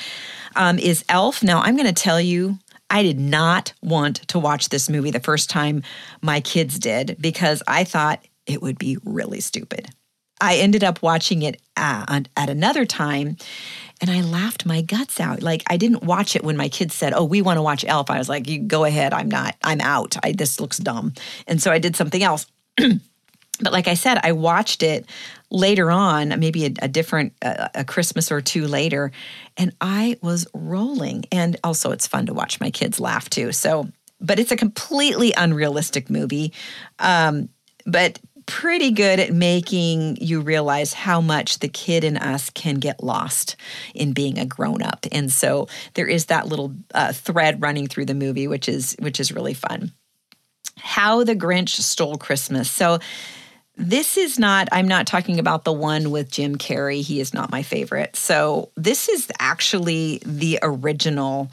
um, 0.56 0.80
is 0.80 1.04
Elf. 1.10 1.44
Now, 1.44 1.62
I'm 1.62 1.76
going 1.76 1.94
to 1.94 1.94
tell 1.94 2.22
you, 2.22 2.58
I 2.92 3.04
did 3.04 3.20
not 3.20 3.74
want 3.82 4.18
to 4.28 4.38
watch 4.38 4.70
this 4.70 4.90
movie 4.90 5.12
the 5.12 5.22
first 5.22 5.50
time 5.50 5.82
my 6.22 6.42
kids 6.42 6.78
did 6.78 7.16
because 7.20 7.64
I 7.66 7.86
thought 7.86 8.24
it 8.46 8.62
would 8.62 8.78
be 8.78 8.98
really 9.06 9.40
stupid. 9.40 9.90
I 10.42 10.58
ended 10.58 10.84
up 10.84 11.02
watching 11.02 11.44
it 11.44 11.62
uh, 11.78 12.22
at 12.36 12.50
another 12.50 12.86
time 12.86 13.38
and 14.02 14.10
I 14.10 14.22
laughed 14.22 14.66
my 14.66 14.82
guts 14.82 15.20
out. 15.20 15.42
Like 15.42 15.64
I 15.68 15.78
didn't 15.78 16.04
watch 16.04 16.36
it 16.36 16.44
when 16.44 16.58
my 16.58 16.68
kids 16.68 16.94
said, 16.94 17.14
"Oh, 17.14 17.24
we 17.24 17.42
want 17.42 17.58
to 17.58 17.62
watch 17.62 17.86
Elf." 17.88 18.10
I 18.10 18.18
was 18.18 18.28
like, 18.28 18.50
"You 18.50 18.60
go 18.60 18.84
ahead. 18.84 19.14
I'm 19.14 19.30
not. 19.30 19.56
I'm 19.64 19.80
out. 19.80 20.18
I, 20.24 20.32
this 20.32 20.60
looks 20.60 20.78
dumb." 20.78 21.14
And 21.48 21.62
so 21.62 21.72
I 21.72 21.78
did 21.78 21.96
something 21.96 22.24
else. 22.24 22.48
but 22.78 23.72
like 23.72 23.88
I 23.88 23.94
said, 23.94 24.20
I 24.24 24.32
watched 24.32 24.82
it 24.82 25.06
later 25.52 25.92
on, 25.92 26.30
maybe 26.40 26.66
a, 26.66 26.74
a 26.82 26.88
different 26.88 27.34
uh, 27.42 27.68
a 27.76 27.84
Christmas 27.84 28.32
or 28.32 28.42
two 28.42 28.68
later, 28.68 29.12
and 29.58 29.76
I 29.80 30.18
was 30.22 30.48
rolling. 30.54 31.26
And 31.32 31.58
also, 31.64 31.92
it's 31.92 32.08
fun 32.08 32.26
to 32.28 32.34
watch 32.34 32.60
my 32.60 32.72
kids 32.72 33.00
laugh 33.00 33.30
too. 33.30 33.52
So, 33.52 33.90
but 34.20 34.40
it's 34.40 34.52
a 34.52 34.58
completely 34.58 35.34
unrealistic 35.38 36.10
movie. 36.10 36.54
Um, 37.00 37.50
but 37.86 38.20
pretty 38.46 38.92
good 38.92 39.20
at 39.20 39.34
making 39.34 40.18
you 40.20 40.42
realize 40.42 40.94
how 40.94 41.22
much 41.22 41.60
the 41.60 41.68
kid 41.68 42.04
in 42.04 42.18
us 42.18 42.50
can 42.50 42.76
get 42.76 43.04
lost 43.04 43.56
in 43.94 44.14
being 44.14 44.38
a 44.40 44.46
grown 44.46 44.82
up. 44.82 45.06
And 45.12 45.32
so 45.32 45.68
there 45.94 46.08
is 46.08 46.26
that 46.26 46.48
little 46.48 46.74
uh, 46.94 47.14
thread 47.14 47.62
running 47.62 47.88
through 47.88 48.06
the 48.06 48.14
movie, 48.14 48.48
which 48.48 48.68
is 48.68 48.96
which 49.00 49.20
is 49.20 49.32
really 49.32 49.54
fun. 49.54 49.92
How 50.78 51.24
the 51.24 51.36
Grinch 51.36 51.70
Stole 51.70 52.18
Christmas. 52.18 52.70
So 52.70 53.00
this 53.76 54.18
is 54.18 54.38
not, 54.38 54.68
I'm 54.72 54.88
not 54.88 55.08
talking 55.08 55.40
about 55.40 55.64
the 55.64 55.74
one 55.74 56.12
with 56.12 56.32
Jim 56.32 56.58
Carrey. 56.58 57.02
He 57.02 57.20
is 57.20 57.34
not 57.34 57.52
my 57.52 57.64
favorite. 57.64 58.16
So 58.16 58.72
this 58.76 59.10
is 59.10 59.32
actually 59.40 60.22
the 60.26 60.60
original 60.62 61.50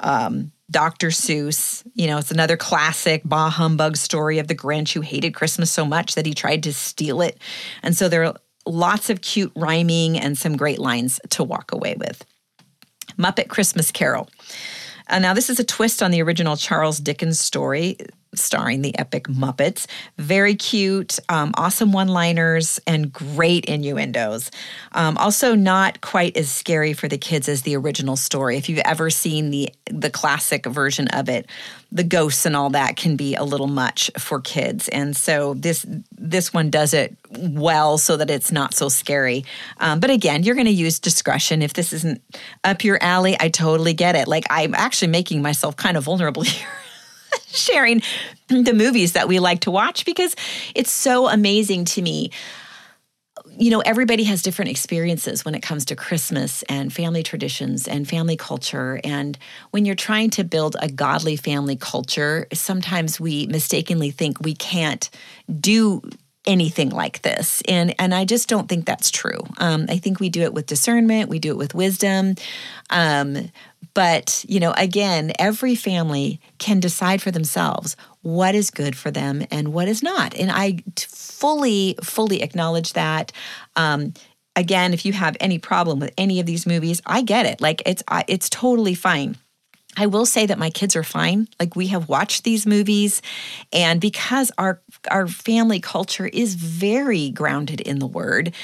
um, 0.00 0.52
Dr. 0.70 1.08
Seuss. 1.08 1.82
You 1.94 2.06
know, 2.06 2.18
it's 2.18 2.30
another 2.30 2.56
classic 2.56 3.22
bah 3.24 3.50
humbug 3.50 3.96
story 3.96 4.38
of 4.38 4.48
the 4.48 4.54
Grinch 4.54 4.92
who 4.92 5.00
hated 5.00 5.34
Christmas 5.34 5.70
so 5.70 5.84
much 5.84 6.14
that 6.14 6.26
he 6.26 6.34
tried 6.34 6.62
to 6.64 6.72
steal 6.72 7.22
it. 7.22 7.38
And 7.82 7.96
so 7.96 8.08
there 8.08 8.24
are 8.24 8.34
lots 8.66 9.10
of 9.10 9.20
cute 9.20 9.52
rhyming 9.54 10.18
and 10.18 10.36
some 10.36 10.56
great 10.56 10.78
lines 10.78 11.20
to 11.30 11.44
walk 11.44 11.72
away 11.72 11.94
with. 11.98 12.24
Muppet 13.18 13.48
Christmas 13.48 13.90
Carol. 13.90 14.28
Uh, 15.08 15.18
now, 15.18 15.34
this 15.34 15.50
is 15.50 15.60
a 15.60 15.64
twist 15.64 16.02
on 16.02 16.10
the 16.10 16.22
original 16.22 16.56
Charles 16.56 16.98
Dickens 16.98 17.38
story 17.38 17.98
starring 18.36 18.82
the 18.82 18.96
epic 18.98 19.24
Muppets. 19.24 19.86
Very 20.18 20.54
cute, 20.54 21.18
um, 21.28 21.52
awesome 21.56 21.92
one 21.92 22.08
liners, 22.08 22.80
and 22.86 23.12
great 23.12 23.64
innuendos. 23.66 24.50
Um, 24.92 25.16
also, 25.18 25.54
not 25.54 26.00
quite 26.00 26.36
as 26.36 26.50
scary 26.50 26.92
for 26.92 27.08
the 27.08 27.18
kids 27.18 27.48
as 27.48 27.62
the 27.62 27.76
original 27.76 28.16
story. 28.16 28.56
If 28.56 28.68
you've 28.68 28.78
ever 28.80 29.10
seen 29.10 29.50
the, 29.50 29.72
the 29.90 30.10
classic 30.10 30.66
version 30.66 31.08
of 31.08 31.28
it, 31.28 31.46
the 31.94 32.04
ghosts 32.04 32.44
and 32.44 32.56
all 32.56 32.70
that 32.70 32.96
can 32.96 33.16
be 33.16 33.36
a 33.36 33.44
little 33.44 33.68
much 33.68 34.10
for 34.18 34.40
kids. 34.40 34.88
And 34.88 35.16
so 35.16 35.54
this 35.54 35.86
this 36.10 36.52
one 36.52 36.68
does 36.68 36.92
it 36.92 37.16
well 37.30 37.98
so 37.98 38.16
that 38.16 38.30
it's 38.30 38.50
not 38.50 38.74
so 38.74 38.88
scary. 38.88 39.44
Um, 39.78 40.00
but 40.00 40.10
again, 40.10 40.42
you're 40.42 40.56
going 40.56 40.66
to 40.66 40.72
use 40.72 40.98
discretion. 40.98 41.62
If 41.62 41.74
this 41.74 41.92
isn't 41.92 42.20
up 42.64 42.82
your 42.82 42.98
alley, 43.00 43.36
I 43.38 43.48
totally 43.48 43.94
get 43.94 44.16
it. 44.16 44.26
Like 44.26 44.44
I'm 44.50 44.74
actually 44.74 45.08
making 45.08 45.40
myself 45.40 45.76
kind 45.76 45.96
of 45.96 46.04
vulnerable 46.04 46.42
here 46.42 46.66
sharing 47.48 48.02
the 48.48 48.74
movies 48.74 49.12
that 49.12 49.28
we 49.28 49.38
like 49.38 49.60
to 49.60 49.70
watch 49.70 50.04
because 50.04 50.36
it's 50.74 50.90
so 50.90 51.28
amazing 51.28 51.84
to 51.86 52.02
me. 52.02 52.30
You 53.56 53.70
know, 53.70 53.80
everybody 53.80 54.24
has 54.24 54.42
different 54.42 54.70
experiences 54.70 55.44
when 55.44 55.54
it 55.54 55.62
comes 55.62 55.84
to 55.86 55.96
Christmas 55.96 56.62
and 56.64 56.92
family 56.92 57.22
traditions 57.22 57.86
and 57.86 58.08
family 58.08 58.36
culture. 58.36 59.00
And 59.04 59.38
when 59.70 59.84
you're 59.84 59.94
trying 59.94 60.30
to 60.30 60.44
build 60.44 60.76
a 60.80 60.88
godly 60.88 61.36
family 61.36 61.76
culture, 61.76 62.46
sometimes 62.52 63.20
we 63.20 63.46
mistakenly 63.46 64.10
think 64.10 64.40
we 64.40 64.54
can't 64.54 65.08
do 65.60 66.02
anything 66.46 66.90
like 66.90 67.22
this 67.22 67.62
and 67.68 67.94
and 67.98 68.14
i 68.14 68.24
just 68.24 68.48
don't 68.48 68.68
think 68.68 68.84
that's 68.84 69.10
true 69.10 69.40
um, 69.58 69.86
i 69.88 69.96
think 69.96 70.20
we 70.20 70.28
do 70.28 70.42
it 70.42 70.52
with 70.52 70.66
discernment 70.66 71.28
we 71.28 71.38
do 71.38 71.50
it 71.50 71.56
with 71.56 71.74
wisdom 71.74 72.34
um, 72.90 73.50
but, 73.94 74.44
you 74.48 74.58
know, 74.58 74.74
again, 74.76 75.32
every 75.38 75.76
family 75.76 76.40
can 76.58 76.80
decide 76.80 77.22
for 77.22 77.30
themselves 77.30 77.96
what 78.22 78.54
is 78.54 78.70
good 78.70 78.96
for 78.96 79.10
them 79.10 79.44
and 79.50 79.72
what 79.72 79.88
is 79.88 80.02
not. 80.02 80.34
And 80.34 80.50
I 80.50 80.78
fully, 80.96 81.96
fully 82.02 82.42
acknowledge 82.42 82.94
that. 82.94 83.30
Um, 83.76 84.12
again, 84.56 84.94
if 84.94 85.06
you 85.06 85.12
have 85.12 85.36
any 85.38 85.58
problem 85.58 86.00
with 86.00 86.12
any 86.18 86.40
of 86.40 86.46
these 86.46 86.66
movies, 86.66 87.00
I 87.06 87.22
get 87.22 87.46
it. 87.46 87.60
Like 87.60 87.82
it's 87.86 88.02
it's 88.26 88.48
totally 88.48 88.94
fine. 88.94 89.36
I 89.96 90.06
will 90.06 90.26
say 90.26 90.46
that 90.46 90.58
my 90.58 90.70
kids 90.70 90.96
are 90.96 91.04
fine. 91.04 91.48
Like 91.60 91.76
we 91.76 91.88
have 91.88 92.08
watched 92.08 92.44
these 92.44 92.66
movies 92.66 93.22
and 93.72 94.00
because 94.00 94.50
our 94.58 94.80
our 95.10 95.26
family 95.26 95.80
culture 95.80 96.26
is 96.26 96.54
very 96.54 97.30
grounded 97.30 97.80
in 97.80 97.98
the 97.98 98.06
word, 98.06 98.54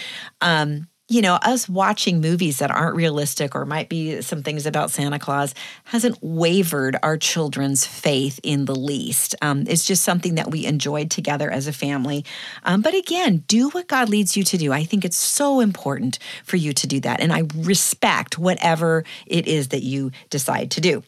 um, 0.41 0.89
you 1.11 1.23
know, 1.23 1.35
us 1.35 1.69
watching 1.69 2.21
movies 2.21 2.61
that 2.61 2.71
aren't 2.71 2.95
realistic 2.95 3.57
or 3.57 3.67
might 3.67 3.89
be 3.89 4.23
some 4.23 4.45
things 4.45 4.65
about 4.65 4.93
Santa 4.93 5.19
Claus 5.19 5.57
hasn't 5.85 6.17
wavered 6.23 6.97
our 7.03 7.17
children's 7.17 7.85
faith 7.85 8.39
in 8.45 8.65
the 8.67 8.77
least. 8.77 9.35
Um, 9.43 9.65
it's 9.67 9.85
just 9.85 10.05
something 10.05 10.37
that 10.37 10.53
we 10.53 10.65
enjoyed 10.65 11.11
together 11.11 11.51
as 11.51 11.67
a 11.67 11.73
family. 11.73 12.25
Um, 12.63 12.81
but 12.81 12.95
again, 12.95 13.39
do 13.49 13.71
what 13.71 13.89
God 13.89 14.09
leads 14.09 14.37
you 14.37 14.45
to 14.45 14.57
do. 14.57 14.73
I 14.73 14.85
think 14.85 15.05
it's 15.05 15.17
so 15.17 15.59
important 15.59 16.21
for 16.45 16.57
you 16.57 16.73
to 16.75 16.87
do 16.87 17.01
that. 17.01 17.21
And 17.21 17.33
I 17.33 17.43
respect 17.57 18.39
whatever 18.39 19.03
it 19.27 19.49
is 19.49 19.69
that 19.69 19.83
you 19.83 20.13
decide 20.31 20.71
to 20.71 20.81
do. 20.81 21.03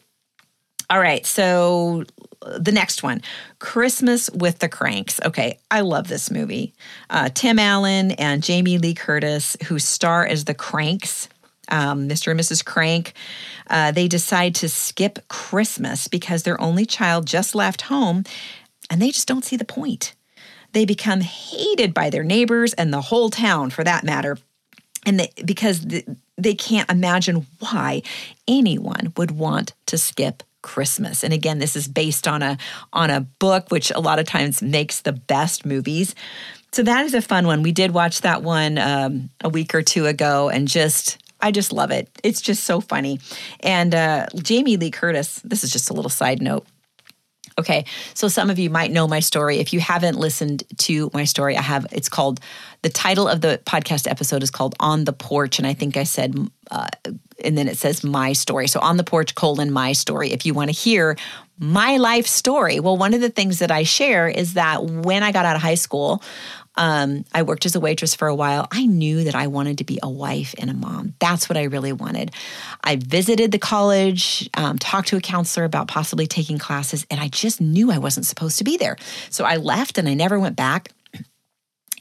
All 0.91 1.01
right, 1.01 1.25
so 1.25 2.05
the 2.59 2.73
next 2.73 3.03
one 3.03 3.23
Christmas 3.59 4.31
with 4.31 4.59
the 4.59 4.69
Cranks. 4.69 5.21
Okay, 5.25 5.59
I 5.71 5.81
love 5.81 6.09
this 6.09 6.31
movie. 6.31 6.75
Uh, 7.11 7.29
Tim 7.33 7.59
Allen 7.59 8.13
and 8.13 8.43
Jamie 8.43 8.79
Lee 8.79 8.95
Curtis, 8.95 9.57
who 9.67 9.79
star 9.79 10.27
as 10.27 10.45
the 10.45 10.55
Cranks, 10.55 11.29
um, 11.69 12.09
Mr. 12.09 12.31
and 12.31 12.41
Mrs. 12.41 12.65
Crank, 12.65 13.15
uh, 13.71 13.93
they 13.93 14.09
decide 14.09 14.55
to 14.57 14.69
skip 14.69 15.27
Christmas 15.29 16.09
because 16.09 16.43
their 16.43 16.61
only 16.61 16.85
child 16.85 17.27
just 17.27 17.55
left 17.55 17.83
home 17.83 18.25
and 18.91 19.01
they 19.01 19.11
just 19.11 19.29
don't 19.29 19.45
see 19.45 19.57
the 19.57 19.65
point. 19.65 20.15
They 20.73 20.85
become 20.85 21.21
hated 21.21 21.95
by 21.95 22.11
their 22.11 22.25
neighbors 22.25 22.73
and 22.75 22.93
the 22.93 23.01
whole 23.01 23.31
town 23.31 23.71
for 23.71 23.85
that 23.85 24.05
matter. 24.05 24.39
And 25.05 25.21
they, 25.21 25.31
because 25.45 25.83
the, 25.83 26.05
they 26.37 26.55
can't 26.55 26.91
imagine 26.91 27.47
why 27.59 28.03
anyone 28.49 29.13
would 29.17 29.31
want 29.33 29.75
to 29.87 29.99
skip 29.99 30.43
Christmas. 30.63 31.23
And 31.23 31.33
again, 31.33 31.59
this 31.59 31.77
is 31.77 31.89
based 31.89 32.27
on 32.27 32.43
a 32.43 32.57
on 32.93 33.11
a 33.11 33.21
book 33.21 33.71
which 33.71 33.91
a 33.91 34.01
lot 34.01 34.19
of 34.19 34.27
times 34.27 34.63
makes 34.63 35.01
the 35.01 35.13
best 35.13 35.67
movies. 35.67 36.15
So 36.73 36.83
that 36.85 37.05
is 37.05 37.13
a 37.13 37.21
fun 37.21 37.47
one. 37.47 37.63
We 37.63 37.73
did 37.73 37.91
watch 37.91 38.23
that 38.23 38.43
one 38.43 38.79
um, 38.79 39.29
a 39.43 39.49
week 39.49 39.75
or 39.75 39.83
two 39.83 40.07
ago, 40.07 40.49
and 40.49 40.67
just 40.67 41.19
I 41.41 41.51
just 41.51 41.73
love 41.73 41.91
it. 41.91 42.09
It's 42.23 42.41
just 42.41 42.65
so 42.65 42.81
funny. 42.81 43.21
And 43.61 43.95
uh, 43.95 44.27
Jamie 44.37 44.77
Lee 44.77 44.91
Curtis. 44.91 45.41
This 45.45 45.65
is 45.65 45.73
just 45.73 45.91
a 45.91 45.93
little 45.93 46.11
side 46.11 46.41
note. 46.41 46.67
Okay, 47.59 47.85
so 48.15 48.29
some 48.29 48.49
of 48.49 48.59
you 48.59 48.71
might 48.71 48.91
know 48.91 49.07
my 49.07 49.21
story. 49.21 49.59
If 49.59 49.75
you 49.75 49.81
haven't 49.81 50.17
listened 50.17 50.65
to 50.79 51.11
my 51.13 51.25
story, 51.25 51.57
I 51.57 51.63
have. 51.63 51.87
It's 51.93 52.09
called 52.09 52.41
the 52.81 52.89
title 52.89 53.29
of 53.29 53.43
the 53.43 53.61
podcast 53.67 54.11
episode 54.11 54.43
is 54.43 54.51
called 54.51 54.75
"On 54.81 55.05
the 55.05 55.13
Porch," 55.13 55.59
and 55.59 55.67
I 55.67 55.75
think 55.75 55.99
I 55.99 56.05
said, 56.05 56.35
uh, 56.71 56.89
and 57.45 57.57
then 57.57 57.69
it 57.69 57.77
says 57.77 58.05
"My 58.05 58.33
Story." 58.33 58.69
So 58.69 58.81
"On 58.81 58.97
the 58.97 59.05
Porch" 59.05 59.35
colon 59.35 59.71
"My 59.71 59.93
Story." 59.93 60.33
If 60.33 60.47
you 60.47 60.55
want 60.55 60.71
to 60.71 60.77
hear 60.77 61.17
my 61.59 61.97
life 61.97 62.27
story, 62.27 62.81
well, 62.81 62.97
one 62.97 63.15
of 63.15 63.21
the 63.21 63.31
things 63.31 63.61
that 63.61 63.71
I 63.71 63.85
share 63.85 64.29
is 64.29 64.55
that 64.55 64.85
when 64.85 65.23
I 65.23 65.33
got 65.33 65.45
out 65.45 65.55
of 65.55 65.63
high 65.63 65.77
school, 65.77 66.23
um, 66.77 67.25
I 67.33 67.43
worked 67.43 67.67
as 67.67 67.75
a 67.75 67.81
waitress 67.81 68.15
for 68.15 68.29
a 68.29 68.35
while. 68.35 68.67
I 68.73 68.87
knew 68.87 69.25
that 69.25 69.35
I 69.35 69.47
wanted 69.47 69.79
to 69.79 69.85
be 69.85 69.99
a 70.03 70.09
wife 70.09 70.55
and 70.59 70.71
a 70.71 70.75
mom. 70.75 71.15
That's 71.19 71.49
what 71.49 71.57
I 71.57 71.65
really 71.65 71.93
wanted. 71.93 72.33
I 72.83 72.97
visited 72.97 73.53
the 73.53 73.59
college, 73.59 74.49
um, 74.55 74.79
talked 74.79 75.09
to 75.09 75.17
a 75.17 75.21
counselor 75.21 75.65
about 75.65 75.89
possibly 75.89 76.27
taking 76.27 76.59
classes, 76.59 77.07
and 77.11 77.21
I 77.21 77.29
just 77.29 77.61
knew 77.61 77.93
I 77.93 77.99
wasn't 77.99 78.27
supposed 78.27 78.59
to 78.59 78.65
be 78.65 78.77
there. 78.77 78.97
So 79.31 79.45
I 79.45 79.57
left 79.57 79.99
and 79.99 80.09
I 80.09 80.15
never 80.15 80.41
went 80.41 80.57
back. 80.57 80.91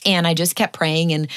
And 0.05 0.25
I 0.25 0.33
just 0.33 0.55
kept 0.55 0.73
praying 0.73 1.13
and 1.13 1.27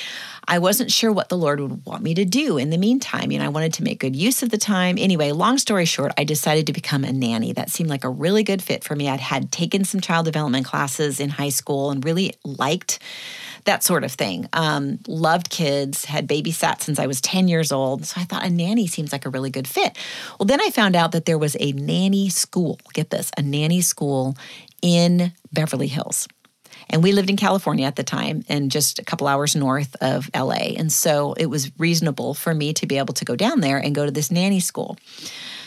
I 0.47 0.59
wasn't 0.59 0.91
sure 0.91 1.13
what 1.13 1.29
the 1.29 1.39
Lord 1.39 1.61
would 1.61 1.87
want 1.87 2.03
me 2.03 2.15
to 2.15 2.25
do 2.25 2.59
in 2.59 2.71
the 2.71 2.79
meantime. 2.79 3.31
You 3.31 3.39
know, 3.39 3.47
I 3.47 3.49
wanted 3.49 3.73
to 3.75 3.83
make 3.83 4.01
good 4.01 4.15
use 4.15 4.43
of 4.43 4.51
the 4.51 4.59
time. 4.59 4.97
Anyway, 4.99 5.33
long 5.33 5.59
story 5.59 5.87
short, 5.87 6.13
I 6.19 6.25
decided 6.25 6.67
to 6.67 6.73
become 6.73 7.05
a 7.05 7.13
nanny. 7.13 7.53
That 7.53 7.71
seemed 7.71 7.89
like 7.89 8.05
a 8.05 8.11
really 8.11 8.43
good 8.43 8.63
fit 8.63 8.85
for 8.85 8.95
me. 8.95 9.09
I'd 9.09 9.21
had 9.21 9.51
taken 9.51 9.85
some 9.85 10.01
child 10.01 10.27
development 10.27 10.67
classes 10.67 11.19
in 11.19 11.31
high 11.31 11.49
school 11.49 11.91
and 11.91 12.05
really 12.05 12.35
liked 12.45 12.99
that 13.65 13.83
sort 13.83 14.05
of 14.05 14.13
thing. 14.13 14.47
Um, 14.53 14.99
loved 15.07 15.49
kids, 15.49 16.05
had 16.05 16.29
babysat 16.29 16.83
since 16.83 16.99
I 16.99 17.07
was 17.07 17.23
10 17.23 17.49
years 17.49 17.73
old. 17.73 18.05
So 18.05 18.21
I 18.21 18.25
thought 18.25 18.45
a 18.45 18.51
nanny 18.51 18.87
seems 18.87 19.13
like 19.13 19.25
a 19.25 19.31
really 19.31 19.51
good 19.51 19.67
fit. 19.67 19.97
Well, 20.39 20.47
then 20.47 20.61
I 20.61 20.69
found 20.71 20.95
out 20.95 21.13
that 21.13 21.25
there 21.25 21.39
was 21.39 21.57
a 21.59 21.73
nanny 21.73 22.29
school, 22.29 22.79
get 22.93 23.09
this, 23.09 23.31
a 23.39 23.43
nanny 23.43 23.81
school 23.81 24.37
in 24.83 25.33
Beverly 25.53 25.87
Hills. 25.87 26.29
And 26.91 27.03
we 27.03 27.13
lived 27.13 27.31
in 27.31 27.37
California 27.37 27.87
at 27.87 27.97
the 27.97 28.05
time 28.05 28.45
and 28.49 28.71
just 28.71 28.99
a 28.99 29.05
couple 29.05 29.27
hours 29.27 29.57
north 29.57 29.97
of 30.01 30.31
LA. 30.35 30.75
And 30.77 30.93
so 30.93 31.33
it 31.35 31.47
was 31.47 31.71
reasonable 31.79 32.35
for 32.35 32.55
me 32.55 32.73
to 32.75 32.87
be 32.87 32.99
able 32.99 33.15
to 33.15 33.25
go 33.25 33.37
down 33.37 33.61
there 33.61 33.79
and 33.79 33.95
go 33.95 34.05
to 34.05 34.11
this 34.11 34.31
nanny 34.31 34.61
school. 34.61 34.97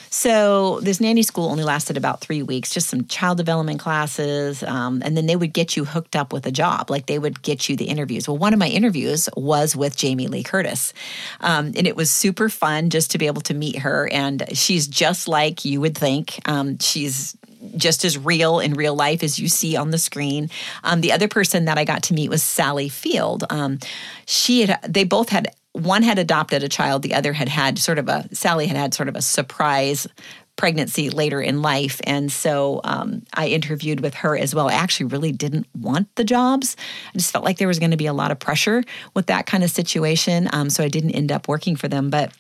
So 0.10 0.80
this 0.82 1.02
nanny 1.02 1.22
school 1.22 1.50
only 1.50 1.64
lasted 1.64 1.98
about 1.98 2.22
three 2.22 2.42
weeks, 2.42 2.74
just 2.74 2.90
some 2.90 3.06
child 3.06 3.38
development 3.38 3.80
classes, 3.80 4.64
um, 4.64 5.02
and 5.04 5.18
then 5.18 5.26
they 5.26 5.36
would 5.36 5.54
get 5.54 5.76
you 5.76 5.86
hooked 5.86 6.16
up 6.16 6.32
with 6.32 6.46
a 6.46 6.52
job. 6.52 6.90
Like 6.90 7.08
they 7.08 7.20
would 7.20 7.42
get 7.42 7.68
you 7.68 7.76
the 7.76 7.86
interviews. 7.86 8.28
Well, 8.28 8.38
one 8.38 8.54
of 8.54 8.60
my 8.60 8.70
interviews 8.70 9.28
was 9.36 9.76
with 9.76 9.98
Jamie 9.98 10.28
Lee 10.28 10.44
Curtis, 10.44 10.94
um, 11.42 11.68
and 11.76 11.86
it 11.86 11.96
was 11.96 12.10
super 12.10 12.50
fun 12.50 12.90
just 12.90 13.12
to 13.12 13.18
be 13.18 13.28
able 13.28 13.42
to 13.44 13.54
meet 13.54 13.80
her. 13.80 14.10
And 14.12 14.44
she's 14.54 14.88
just 14.88 15.28
like 15.28 15.66
you 15.66 15.82
would 15.82 15.98
think. 15.98 16.40
Um, 16.48 16.80
she's 16.80 17.36
just 17.76 18.06
as 18.06 18.18
real 18.18 18.60
in 18.60 18.74
real 18.74 18.96
life 18.96 19.24
as 19.24 19.40
you 19.40 19.48
see 19.48 19.76
on 19.76 19.92
the 19.92 19.98
screen. 19.98 20.50
Um, 20.84 21.02
the 21.02 21.12
other 21.12 21.28
person 21.28 21.66
that 21.66 21.78
I 21.78 21.84
got 21.84 22.04
to 22.04 22.14
meet 22.14 22.30
was 22.30 22.44
Sally 22.44 22.90
Field. 22.90 23.44
Um, 23.50 23.80
she 24.26 24.66
had 24.66 24.80
they 24.84 25.04
both 25.04 25.30
had 25.30 25.54
one 25.74 26.04
had 26.04 26.18
adopted 26.18 26.64
a 26.64 26.70
child, 26.70 27.04
the 27.04 27.14
other 27.14 27.34
had 27.34 27.50
had 27.50 27.78
sort 27.78 28.00
of 28.00 28.10
a, 28.10 28.28
Sally 28.34 28.68
had 28.68 28.78
had 28.78 28.94
sort 28.94 29.10
of 29.10 29.16
a 29.16 29.22
surprise 29.22 30.08
pregnancy 30.56 31.10
later 31.12 31.40
in 31.40 31.62
life. 31.62 32.02
And 32.04 32.32
so 32.32 32.82
um, 32.84 33.24
I 33.34 33.48
interviewed 33.48 34.00
with 34.02 34.16
her 34.16 34.36
as 34.36 34.56
well. 34.56 34.70
I 34.70 34.74
actually 34.74 35.06
really 35.08 35.32
didn't 35.32 35.68
want 35.78 36.14
the 36.16 36.24
jobs. 36.24 36.76
I 37.14 37.18
just 37.18 37.32
felt 37.32 37.46
like 37.46 37.60
there 37.60 37.68
was 37.68 37.80
going 37.80 37.92
to 37.92 37.98
be 37.98 38.08
a 38.08 38.14
lot 38.14 38.32
of 38.32 38.40
pressure 38.40 38.84
with 39.14 39.28
that 39.28 39.46
kind 39.46 39.64
of 39.64 39.70
situation. 39.70 40.50
Um, 40.52 40.70
so 40.72 40.84
I 40.84 40.90
didn't 40.90 41.12
end 41.12 41.32
up 41.32 41.48
working 41.48 41.76
for 41.76 41.88
them. 41.88 42.10
But 42.10 42.34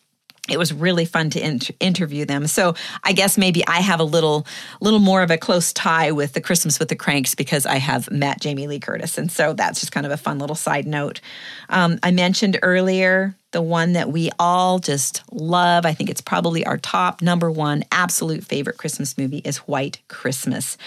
it 0.49 0.57
was 0.57 0.73
really 0.73 1.05
fun 1.05 1.29
to 1.31 1.45
inter- 1.45 1.73
interview 1.79 2.25
them. 2.25 2.47
So 2.47 2.75
I 3.03 3.13
guess 3.13 3.37
maybe 3.37 3.65
I 3.67 3.79
have 3.79 3.99
a 3.99 4.03
little 4.03 4.45
little 4.81 4.99
more 4.99 5.21
of 5.21 5.31
a 5.31 5.37
close 5.37 5.73
tie 5.73 6.11
with 6.11 6.33
the 6.33 6.41
Christmas 6.41 6.79
with 6.79 6.89
the 6.89 6.95
Cranks 6.95 7.35
because 7.35 7.65
I 7.65 7.77
have 7.77 8.09
met 8.11 8.41
Jamie 8.41 8.67
Lee 8.67 8.79
Curtis, 8.79 9.17
and 9.17 9.31
so 9.31 9.53
that's 9.53 9.79
just 9.79 9.91
kind 9.91 10.05
of 10.05 10.11
a 10.11 10.17
fun 10.17 10.39
little 10.39 10.55
side 10.55 10.87
note. 10.87 11.21
Um, 11.69 11.99
I 12.03 12.11
mentioned 12.11 12.59
earlier 12.61 13.35
the 13.51 13.61
one 13.61 13.93
that 13.93 14.09
we 14.09 14.29
all 14.39 14.79
just 14.79 15.23
love. 15.31 15.85
I 15.85 15.93
think 15.93 16.09
it's 16.09 16.21
probably 16.21 16.65
our 16.65 16.77
top 16.77 17.21
number 17.21 17.49
one 17.49 17.83
absolute 17.91 18.43
favorite 18.43 18.77
Christmas 18.77 19.17
movie 19.17 19.41
is 19.43 19.57
White 19.59 19.99
Christmas. 20.09 20.77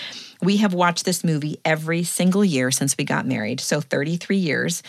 We 0.42 0.58
have 0.58 0.74
watched 0.74 1.04
this 1.04 1.24
movie 1.24 1.58
every 1.64 2.02
single 2.02 2.44
year 2.44 2.70
since 2.70 2.96
we 2.96 3.04
got 3.04 3.26
married, 3.26 3.60
so 3.60 3.80
33 3.80 4.36
years. 4.36 4.82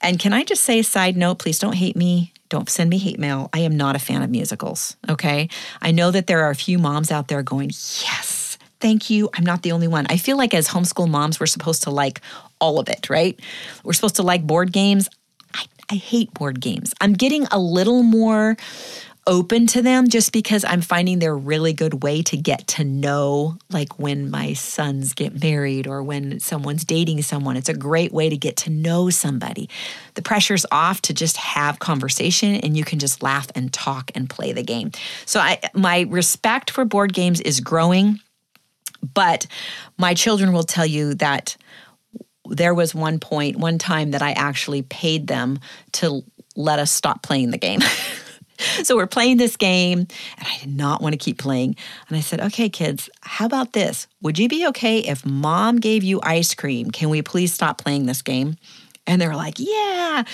And 0.00 0.18
can 0.18 0.32
I 0.32 0.44
just 0.44 0.64
say, 0.64 0.82
side 0.82 1.16
note, 1.16 1.38
please 1.38 1.58
don't 1.58 1.76
hate 1.76 1.96
me 1.96 2.33
don't 2.54 2.70
send 2.70 2.88
me 2.88 2.98
hate 2.98 3.18
mail. 3.18 3.50
I 3.52 3.58
am 3.58 3.76
not 3.76 3.96
a 3.96 3.98
fan 3.98 4.22
of 4.22 4.30
musicals. 4.30 4.96
Okay. 5.08 5.48
I 5.82 5.90
know 5.90 6.12
that 6.12 6.28
there 6.28 6.44
are 6.44 6.50
a 6.50 6.54
few 6.54 6.78
moms 6.78 7.10
out 7.10 7.26
there 7.26 7.42
going, 7.42 7.70
yes, 7.70 8.58
thank 8.78 9.10
you. 9.10 9.28
I'm 9.34 9.42
not 9.42 9.62
the 9.62 9.72
only 9.72 9.88
one. 9.88 10.06
I 10.08 10.18
feel 10.18 10.36
like 10.36 10.54
as 10.54 10.68
homeschool 10.68 11.08
moms, 11.08 11.40
we're 11.40 11.46
supposed 11.46 11.82
to 11.82 11.90
like 11.90 12.20
all 12.60 12.78
of 12.78 12.88
it, 12.88 13.10
right? 13.10 13.40
We're 13.82 13.92
supposed 13.92 14.14
to 14.16 14.22
like 14.22 14.46
board 14.46 14.72
games. 14.72 15.08
I, 15.52 15.64
I 15.90 15.94
hate 15.96 16.32
board 16.32 16.60
games. 16.60 16.94
I'm 17.00 17.14
getting 17.14 17.44
a 17.50 17.58
little 17.58 18.04
more 18.04 18.56
open 19.26 19.66
to 19.68 19.80
them 19.80 20.08
just 20.08 20.32
because 20.32 20.64
I'm 20.64 20.82
finding 20.82 21.18
they're 21.18 21.32
a 21.32 21.36
really 21.36 21.72
good 21.72 22.02
way 22.02 22.22
to 22.24 22.36
get 22.36 22.66
to 22.68 22.84
know, 22.84 23.56
like 23.70 23.98
when 23.98 24.30
my 24.30 24.52
sons 24.52 25.14
get 25.14 25.42
married 25.42 25.86
or 25.86 26.02
when 26.02 26.40
someone's 26.40 26.84
dating 26.84 27.22
someone. 27.22 27.56
It's 27.56 27.68
a 27.68 27.74
great 27.74 28.12
way 28.12 28.28
to 28.28 28.36
get 28.36 28.56
to 28.58 28.70
know 28.70 29.10
somebody. 29.10 29.70
The 30.14 30.22
pressure's 30.22 30.66
off 30.70 31.00
to 31.02 31.14
just 31.14 31.36
have 31.38 31.78
conversation 31.78 32.56
and 32.56 32.76
you 32.76 32.84
can 32.84 32.98
just 32.98 33.22
laugh 33.22 33.48
and 33.54 33.72
talk 33.72 34.10
and 34.14 34.28
play 34.28 34.52
the 34.52 34.62
game. 34.62 34.92
So 35.24 35.40
I 35.40 35.58
my 35.72 36.02
respect 36.02 36.70
for 36.70 36.84
board 36.84 37.14
games 37.14 37.40
is 37.40 37.60
growing, 37.60 38.20
but 39.14 39.46
my 39.96 40.14
children 40.14 40.52
will 40.52 40.64
tell 40.64 40.86
you 40.86 41.14
that 41.14 41.56
there 42.46 42.74
was 42.74 42.94
one 42.94 43.18
point, 43.20 43.56
one 43.56 43.78
time 43.78 44.10
that 44.10 44.20
I 44.20 44.32
actually 44.32 44.82
paid 44.82 45.28
them 45.28 45.58
to 45.92 46.22
let 46.56 46.78
us 46.78 46.90
stop 46.90 47.22
playing 47.22 47.50
the 47.50 47.58
game. 47.58 47.80
so 48.82 48.96
we're 48.96 49.06
playing 49.06 49.36
this 49.36 49.56
game, 49.56 50.00
and 50.38 50.46
I 50.46 50.58
did 50.60 50.76
not 50.76 51.02
want 51.02 51.12
to 51.12 51.18
keep 51.18 51.38
playing. 51.38 51.76
And 52.08 52.16
I 52.16 52.20
said, 52.20 52.40
okay, 52.40 52.68
kids, 52.68 53.10
how 53.22 53.46
about 53.46 53.72
this? 53.72 54.06
Would 54.22 54.38
you 54.38 54.48
be 54.48 54.66
okay 54.68 54.98
if 54.98 55.24
mom 55.24 55.78
gave 55.80 56.02
you 56.02 56.20
ice 56.22 56.54
cream? 56.54 56.90
Can 56.90 57.10
we 57.10 57.22
please 57.22 57.52
stop 57.52 57.78
playing 57.78 58.06
this 58.06 58.22
game? 58.22 58.56
And 59.06 59.20
they 59.20 59.28
were 59.28 59.36
like, 59.36 59.56
yeah. 59.58 60.24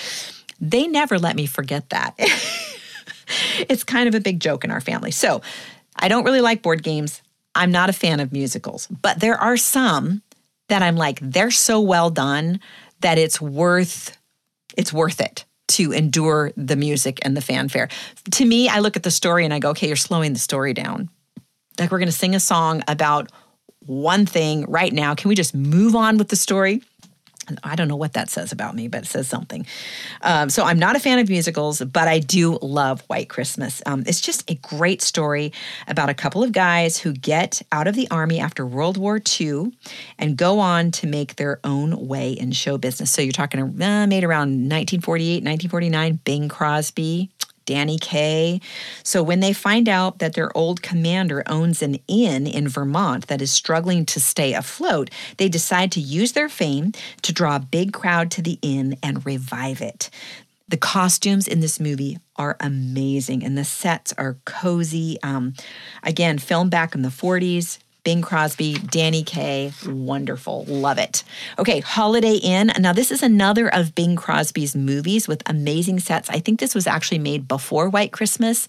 They 0.59 0.87
never 0.87 1.17
let 1.17 1.35
me 1.35 1.47
forget 1.47 1.89
that. 1.89 2.13
it's 3.67 3.83
kind 3.83 4.07
of 4.07 4.15
a 4.15 4.19
big 4.19 4.39
joke 4.39 4.63
in 4.63 4.71
our 4.71 4.81
family. 4.81 5.11
So 5.11 5.41
I 5.95 6.07
don't 6.07 6.23
really 6.23 6.41
like 6.41 6.61
board 6.61 6.83
games. 6.83 7.21
I'm 7.55 7.71
not 7.71 7.89
a 7.89 7.93
fan 7.93 8.19
of 8.19 8.31
musicals, 8.31 8.87
but 8.87 9.19
there 9.19 9.35
are 9.35 9.57
some 9.57 10.21
that 10.69 10.81
I'm 10.81 10.95
like, 10.95 11.19
they're 11.21 11.51
so 11.51 11.81
well 11.81 12.09
done 12.09 12.59
that 13.01 13.17
it's 13.17 13.41
worth 13.41 14.17
it's 14.77 14.93
worth 14.93 15.19
it 15.19 15.43
to 15.71 15.91
endure 15.91 16.51
the 16.55 16.75
music 16.75 17.19
and 17.23 17.35
the 17.35 17.41
fanfare. 17.41 17.89
To 18.31 18.45
me, 18.45 18.69
I 18.69 18.79
look 18.79 18.95
at 18.95 19.03
the 19.03 19.11
story 19.11 19.45
and 19.45 19.53
I 19.53 19.59
go, 19.59 19.71
okay, 19.71 19.87
you're 19.87 19.95
slowing 19.95 20.33
the 20.33 20.39
story 20.39 20.73
down. 20.73 21.09
Like 21.79 21.91
we're 21.91 21.99
going 21.99 22.07
to 22.07 22.13
sing 22.13 22.35
a 22.35 22.39
song 22.39 22.83
about 22.87 23.31
one 23.85 24.25
thing 24.25 24.65
right 24.67 24.93
now. 24.93 25.15
Can 25.15 25.29
we 25.29 25.35
just 25.35 25.55
move 25.55 25.95
on 25.95 26.17
with 26.17 26.29
the 26.29 26.35
story? 26.35 26.81
I 27.63 27.75
don't 27.75 27.87
know 27.87 27.95
what 27.95 28.13
that 28.13 28.29
says 28.29 28.51
about 28.51 28.75
me, 28.75 28.87
but 28.87 29.03
it 29.03 29.07
says 29.07 29.27
something. 29.27 29.65
Um, 30.21 30.49
so 30.49 30.63
I'm 30.63 30.79
not 30.79 30.95
a 30.95 30.99
fan 30.99 31.19
of 31.19 31.29
musicals, 31.29 31.81
but 31.81 32.07
I 32.07 32.19
do 32.19 32.57
love 32.61 33.01
White 33.07 33.29
Christmas. 33.29 33.81
Um, 33.85 34.03
it's 34.05 34.21
just 34.21 34.49
a 34.49 34.55
great 34.55 35.01
story 35.01 35.51
about 35.87 36.09
a 36.09 36.13
couple 36.13 36.43
of 36.43 36.51
guys 36.51 36.97
who 36.97 37.13
get 37.13 37.61
out 37.71 37.87
of 37.87 37.95
the 37.95 38.09
army 38.09 38.39
after 38.39 38.65
World 38.65 38.97
War 38.97 39.19
II 39.39 39.71
and 40.17 40.37
go 40.37 40.59
on 40.59 40.91
to 40.91 41.07
make 41.07 41.35
their 41.35 41.59
own 41.63 42.07
way 42.07 42.31
in 42.31 42.51
show 42.51 42.77
business. 42.77 43.11
So 43.11 43.21
you're 43.21 43.31
talking 43.31 43.59
uh, 43.59 44.07
made 44.07 44.23
around 44.23 44.49
1948, 44.49 45.43
1949. 45.43 46.19
Bing 46.23 46.49
Crosby, 46.49 47.29
Danny 47.65 47.97
Kaye. 47.97 48.61
So 49.03 49.23
when 49.23 49.39
they 49.39 49.53
find 49.53 49.87
out 49.87 50.19
that 50.19 50.33
their 50.33 50.55
old 50.57 50.81
commander 50.81 51.43
owns 51.47 51.81
an 51.81 51.97
inn 52.07 52.47
in 52.47 52.67
Vermont 52.67 53.27
that 53.27 53.41
is 53.41 53.51
struggling 53.51 54.05
to 54.07 54.19
stay 54.19 54.53
afloat, 54.53 55.09
they 55.37 55.49
decide 55.49 55.91
to 55.93 56.01
use 56.01 56.33
their 56.33 56.49
fame 56.49 56.93
to 57.21 57.33
draw 57.33 57.55
a 57.55 57.59
big 57.59 57.93
crowd 57.93 58.31
to 58.31 58.41
the 58.41 58.59
inn 58.61 58.97
and 59.03 59.25
revive 59.25 59.81
it. 59.81 60.09
The 60.71 60.77
costumes 60.77 61.49
in 61.49 61.59
this 61.59 61.81
movie 61.81 62.17
are 62.37 62.55
amazing 62.61 63.43
and 63.43 63.57
the 63.57 63.65
sets 63.65 64.13
are 64.17 64.37
cozy. 64.45 65.17
Um, 65.21 65.53
again, 66.01 66.37
filmed 66.37 66.71
back 66.71 66.95
in 66.95 67.01
the 67.01 67.09
40s, 67.09 67.77
Bing 68.03 68.21
Crosby, 68.21 68.73
Danny 68.73 69.23
Kaye, 69.23 69.71
wonderful. 69.85 70.65
Love 70.65 70.97
it. 70.97 71.23
Okay, 71.59 71.81
Holiday 71.81 72.35
Inn. 72.35 72.71
Now, 72.79 72.93
this 72.93 73.11
is 73.11 73.21
another 73.21 73.71
of 73.71 73.93
Bing 73.93 74.15
Crosby's 74.15 74.75
movies 74.75 75.27
with 75.27 75.43
amazing 75.45 75.99
sets. 75.99 76.29
I 76.29 76.39
think 76.39 76.59
this 76.59 76.73
was 76.73 76.87
actually 76.87 77.19
made 77.19 77.47
before 77.47 77.89
White 77.89 78.11
Christmas. 78.11 78.67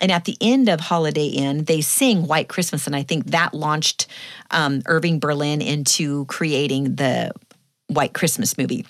And 0.00 0.10
at 0.10 0.24
the 0.24 0.36
end 0.40 0.68
of 0.68 0.80
Holiday 0.80 1.26
Inn, 1.26 1.64
they 1.64 1.80
sing 1.80 2.26
White 2.26 2.48
Christmas. 2.48 2.86
And 2.86 2.96
I 2.96 3.02
think 3.02 3.26
that 3.26 3.54
launched 3.54 4.08
um, 4.50 4.82
Irving 4.86 5.20
Berlin 5.20 5.62
into 5.62 6.24
creating 6.26 6.96
the 6.96 7.30
White 7.86 8.14
Christmas 8.14 8.58
movie. 8.58 8.84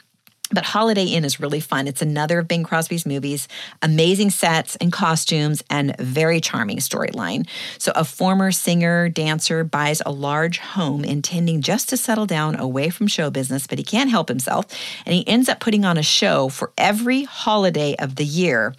But 0.53 0.65
Holiday 0.65 1.07
Inn 1.07 1.25
is 1.25 1.41
really 1.41 1.59
fun. 1.59 1.89
It's 1.89 2.03
another 2.03 2.39
of 2.39 2.49
Bing 2.49 2.63
Crosby's 2.63 3.05
movies, 3.05 3.49
amazing 3.83 4.31
sets 4.31 4.77
and 4.77 4.93
costumes, 4.93 5.63
and 5.71 5.97
very 5.99 6.41
charming 6.41 6.79
storyline. 6.79 7.49
So, 7.79 7.93
a 7.97 8.05
former 8.05 8.53
singer 8.53 9.09
dancer 9.09 9.65
buys 9.65 10.03
a 10.07 10.13
large 10.13 10.59
home 10.59 11.05
intending 11.05 11.63
just 11.63 11.89
to 11.89 11.97
settle 11.97 12.27
down 12.27 12.55
away 12.55 12.91
from 12.91 13.09
show 13.09 13.29
business, 13.29 13.67
but 13.67 13.79
he 13.79 13.85
can't 13.85 14.11
help 14.11 14.29
himself. 14.29 14.67
And 15.05 15.15
he 15.15 15.27
ends 15.27 15.49
up 15.49 15.59
putting 15.59 15.85
on 15.85 15.99
a 15.99 16.03
show 16.03 16.49
for 16.49 16.73
every 16.79 17.25
holiday 17.25 17.97
of 17.99 18.15
the 18.17 18.25
year. 18.25 18.75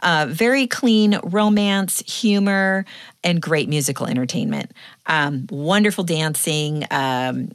Uh, 0.00 0.26
very 0.28 0.66
clean 0.68 1.18
romance, 1.24 2.00
humor, 2.00 2.84
and 3.24 3.42
great 3.42 3.68
musical 3.68 4.06
entertainment. 4.06 4.70
Um, 5.06 5.46
wonderful 5.50 6.04
dancing. 6.04 6.84
Um, 6.90 7.50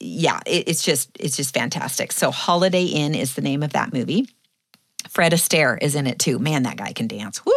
yeah, 0.00 0.40
it, 0.46 0.68
it's 0.68 0.82
just 0.82 1.10
it's 1.18 1.36
just 1.36 1.54
fantastic. 1.54 2.12
So 2.12 2.30
Holiday 2.30 2.84
Inn 2.84 3.14
is 3.14 3.34
the 3.34 3.42
name 3.42 3.62
of 3.62 3.72
that 3.72 3.92
movie. 3.92 4.28
Fred 5.08 5.32
Astaire 5.32 5.78
is 5.80 5.94
in 5.94 6.06
it 6.06 6.18
too. 6.18 6.38
Man, 6.38 6.64
that 6.64 6.76
guy 6.76 6.92
can 6.92 7.06
dance. 7.06 7.44
Woo! 7.44 7.52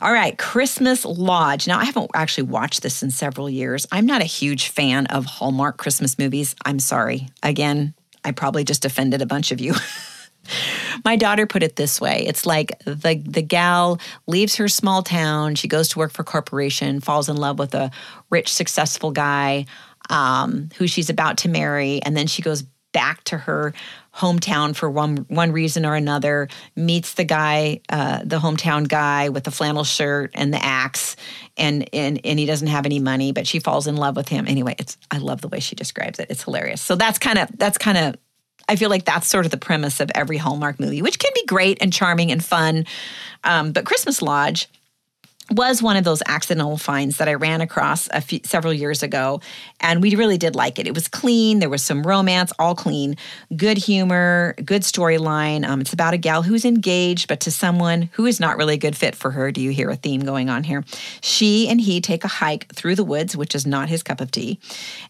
All 0.00 0.12
right, 0.12 0.36
Christmas 0.38 1.04
Lodge. 1.04 1.66
Now, 1.66 1.78
I 1.78 1.84
haven't 1.84 2.10
actually 2.14 2.44
watched 2.44 2.82
this 2.82 3.02
in 3.02 3.10
several 3.10 3.50
years. 3.50 3.86
I'm 3.90 4.06
not 4.06 4.20
a 4.20 4.26
huge 4.26 4.68
fan 4.68 5.06
of 5.06 5.24
Hallmark 5.24 5.76
Christmas 5.76 6.18
movies. 6.18 6.54
I'm 6.64 6.78
sorry. 6.78 7.28
Again, 7.42 7.94
I 8.24 8.32
probably 8.32 8.64
just 8.64 8.84
offended 8.84 9.22
a 9.22 9.26
bunch 9.26 9.50
of 9.50 9.60
you. 9.60 9.74
My 11.04 11.16
daughter 11.16 11.46
put 11.46 11.62
it 11.62 11.76
this 11.76 12.00
way. 12.00 12.24
It's 12.26 12.46
like 12.46 12.78
the 12.84 13.22
the 13.26 13.42
gal 13.42 14.00
leaves 14.26 14.56
her 14.56 14.68
small 14.68 15.02
town, 15.02 15.56
she 15.56 15.68
goes 15.68 15.88
to 15.90 15.98
work 15.98 16.12
for 16.12 16.22
a 16.22 16.24
corporation, 16.24 17.00
falls 17.00 17.28
in 17.28 17.36
love 17.36 17.58
with 17.58 17.74
a 17.74 17.90
rich 18.30 18.52
successful 18.52 19.10
guy 19.10 19.66
um, 20.10 20.70
who 20.76 20.86
she's 20.86 21.10
about 21.10 21.38
to 21.38 21.48
marry, 21.48 22.02
and 22.02 22.16
then 22.16 22.26
she 22.26 22.42
goes 22.42 22.64
back 22.92 23.22
to 23.24 23.36
her 23.36 23.74
hometown 24.14 24.74
for 24.74 24.90
one 24.90 25.18
one 25.28 25.52
reason 25.52 25.84
or 25.84 25.94
another 25.94 26.48
meets 26.74 27.14
the 27.14 27.24
guy 27.24 27.80
uh, 27.90 28.20
the 28.24 28.38
hometown 28.38 28.88
guy 28.88 29.28
with 29.28 29.44
the 29.44 29.50
flannel 29.50 29.84
shirt 29.84 30.30
and 30.34 30.52
the 30.52 30.64
axe 30.64 31.14
and 31.56 31.88
and 31.92 32.20
and 32.24 32.38
he 32.38 32.46
doesn't 32.46 32.68
have 32.68 32.86
any 32.86 32.98
money 32.98 33.30
but 33.30 33.46
she 33.46 33.60
falls 33.60 33.86
in 33.86 33.96
love 33.96 34.16
with 34.16 34.28
him. 34.28 34.46
Anyway 34.48 34.74
it's 34.78 34.96
i 35.10 35.18
love 35.18 35.40
the 35.40 35.48
way 35.48 35.60
she 35.60 35.76
describes 35.76 36.18
it. 36.18 36.28
It's 36.30 36.42
hilarious. 36.42 36.80
So 36.80 36.96
that's 36.96 37.18
kind 37.18 37.38
of 37.38 37.48
that's 37.56 37.78
kind 37.78 37.98
of 37.98 38.16
I 38.68 38.76
feel 38.76 38.90
like 38.90 39.04
that's 39.04 39.26
sort 39.26 39.44
of 39.44 39.50
the 39.50 39.56
premise 39.56 40.00
of 40.00 40.10
every 40.14 40.36
Hallmark 40.36 40.78
movie, 40.78 41.00
which 41.00 41.18
can 41.18 41.30
be 41.34 41.44
great 41.46 41.78
and 41.80 41.92
charming 41.92 42.30
and 42.30 42.44
fun. 42.44 42.84
Um, 43.44 43.72
but 43.72 43.86
Christmas 43.86 44.20
Lodge 44.20 44.68
was 45.50 45.82
one 45.82 45.96
of 45.96 46.04
those 46.04 46.22
accidental 46.26 46.76
finds 46.76 47.16
that 47.16 47.28
I 47.28 47.34
ran 47.34 47.60
across 47.60 48.08
a 48.12 48.20
few, 48.20 48.40
several 48.44 48.72
years 48.72 49.02
ago, 49.02 49.40
and 49.80 50.02
we 50.02 50.14
really 50.14 50.36
did 50.36 50.54
like 50.54 50.78
it. 50.78 50.86
It 50.86 50.94
was 50.94 51.08
clean. 51.08 51.58
There 51.58 51.70
was 51.70 51.82
some 51.82 52.02
romance, 52.02 52.52
all 52.58 52.74
clean, 52.74 53.16
good 53.56 53.78
humor, 53.78 54.54
good 54.64 54.82
storyline. 54.82 55.66
Um, 55.66 55.80
it's 55.80 55.92
about 55.92 56.12
a 56.12 56.18
gal 56.18 56.42
who's 56.42 56.64
engaged, 56.64 57.28
but 57.28 57.40
to 57.40 57.50
someone 57.50 58.10
who 58.12 58.26
is 58.26 58.40
not 58.40 58.58
really 58.58 58.74
a 58.74 58.78
good 58.78 58.96
fit 58.96 59.14
for 59.14 59.30
her. 59.30 59.50
Do 59.50 59.62
you 59.62 59.70
hear 59.70 59.88
a 59.88 59.96
theme 59.96 60.20
going 60.20 60.50
on 60.50 60.64
here? 60.64 60.84
She 61.22 61.68
and 61.68 61.80
he 61.80 62.00
take 62.00 62.24
a 62.24 62.28
hike 62.28 62.72
through 62.74 62.96
the 62.96 63.04
woods, 63.04 63.36
which 63.36 63.54
is 63.54 63.66
not 63.66 63.88
his 63.88 64.02
cup 64.02 64.20
of 64.20 64.30
tea, 64.30 64.58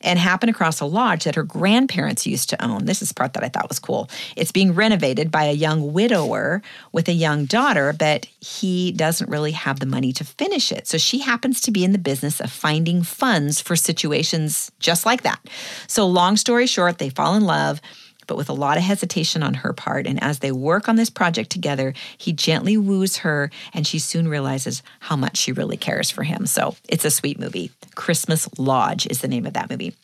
and 0.00 0.18
happen 0.18 0.48
across 0.48 0.80
a 0.80 0.84
lodge 0.86 1.24
that 1.24 1.34
her 1.34 1.42
grandparents 1.42 2.26
used 2.26 2.48
to 2.50 2.64
own. 2.64 2.84
This 2.84 3.02
is 3.02 3.12
part 3.12 3.32
that 3.32 3.42
I 3.42 3.48
thought 3.48 3.68
was 3.68 3.80
cool. 3.80 4.08
It's 4.36 4.52
being 4.52 4.72
renovated 4.74 5.32
by 5.32 5.44
a 5.44 5.52
young 5.52 5.92
widower 5.92 6.62
with 6.92 7.08
a 7.08 7.12
young 7.12 7.46
daughter, 7.46 7.92
but 7.92 8.26
he 8.40 8.92
doesn't 8.92 9.28
really 9.28 9.52
have 9.52 9.80
the 9.80 9.86
money 9.86 10.12
to 10.12 10.27
finish 10.28 10.70
it. 10.72 10.86
So 10.86 10.98
she 10.98 11.18
happens 11.20 11.60
to 11.62 11.70
be 11.70 11.84
in 11.84 11.92
the 11.92 11.98
business 11.98 12.40
of 12.40 12.50
finding 12.50 13.02
funds 13.02 13.60
for 13.60 13.76
situations 13.76 14.70
just 14.78 15.06
like 15.06 15.22
that. 15.22 15.40
So, 15.86 16.06
long 16.06 16.36
story 16.36 16.66
short, 16.66 16.98
they 16.98 17.10
fall 17.10 17.34
in 17.34 17.44
love 17.44 17.80
but 18.28 18.36
with 18.36 18.48
a 18.48 18.52
lot 18.52 18.76
of 18.76 18.84
hesitation 18.84 19.42
on 19.42 19.54
her 19.54 19.72
part. 19.72 20.06
And 20.06 20.22
as 20.22 20.38
they 20.38 20.52
work 20.52 20.88
on 20.88 20.94
this 20.94 21.10
project 21.10 21.50
together, 21.50 21.94
he 22.16 22.32
gently 22.32 22.76
woos 22.76 23.16
her, 23.18 23.50
and 23.74 23.86
she 23.86 23.98
soon 23.98 24.28
realizes 24.28 24.82
how 25.00 25.16
much 25.16 25.36
she 25.36 25.50
really 25.50 25.76
cares 25.76 26.10
for 26.10 26.22
him. 26.22 26.46
So 26.46 26.76
it's 26.88 27.04
a 27.04 27.10
sweet 27.10 27.40
movie. 27.40 27.72
Christmas 27.96 28.48
Lodge 28.58 29.06
is 29.06 29.22
the 29.22 29.28
name 29.28 29.46
of 29.46 29.54
that 29.54 29.70
movie. 29.70 29.94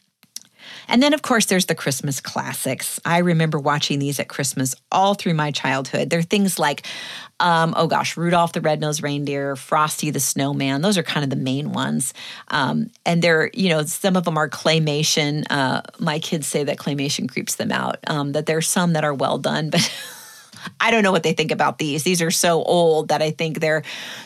And 0.89 1.03
then, 1.03 1.15
of 1.15 1.23
course, 1.23 1.47
there's 1.47 1.67
the 1.67 1.75
Christmas 1.75 2.21
classics. 2.21 3.01
I 3.05 3.19
remember 3.19 3.59
watching 3.59 3.99
these 3.99 4.21
at 4.21 4.29
Christmas 4.29 4.75
all 4.93 5.15
through 5.15 5.35
my 5.35 5.51
childhood. 5.51 6.11
They're 6.11 6.23
things 6.23 6.59
like, 6.59 6.87
um, 7.41 7.75
oh 7.77 7.87
gosh, 7.87 8.17
Rudolph 8.17 8.53
the 8.53 8.61
Red-Nosed 8.61 9.03
Reindeer, 9.03 9.57
Frosty 9.57 10.11
the 10.11 10.21
Snowman. 10.21 10.83
Those 10.83 10.99
are 10.99 11.03
kind 11.03 11.25
of 11.25 11.31
the 11.31 11.37
main 11.37 11.73
ones. 11.73 12.15
Um, 12.49 12.91
and 13.05 13.23
they're, 13.23 13.51
you 13.55 13.69
know, 13.69 13.83
some 13.85 14.17
of 14.17 14.25
them 14.25 14.39
are 14.39 14.49
claymation. 14.49 15.45
Uh, 15.51 15.83
my 15.99 16.19
kids 16.19 16.47
say 16.47 16.65
that 16.65 16.79
claymation 16.79 17.29
creeps 17.29 17.57
them 17.57 17.73
out, 17.73 17.99
um, 18.07 18.33
that 18.33 18.49
are 18.51 18.63
some 18.63 18.93
that 18.93 19.05
are 19.05 19.15
well 19.15 19.39
done, 19.39 19.71
but. 19.71 19.93
I 20.81 20.91
don't 20.91 21.03
know 21.03 21.13
what 21.13 21.23
they 21.23 21.33
think 21.33 21.51
about 21.51 21.79
these. 21.79 22.05
These 22.05 22.23
are 22.23 22.31
so 22.31 22.63
old 22.63 23.09
that 23.09 23.23
I 23.23 23.31
think 23.31 23.61
they're 23.61 23.83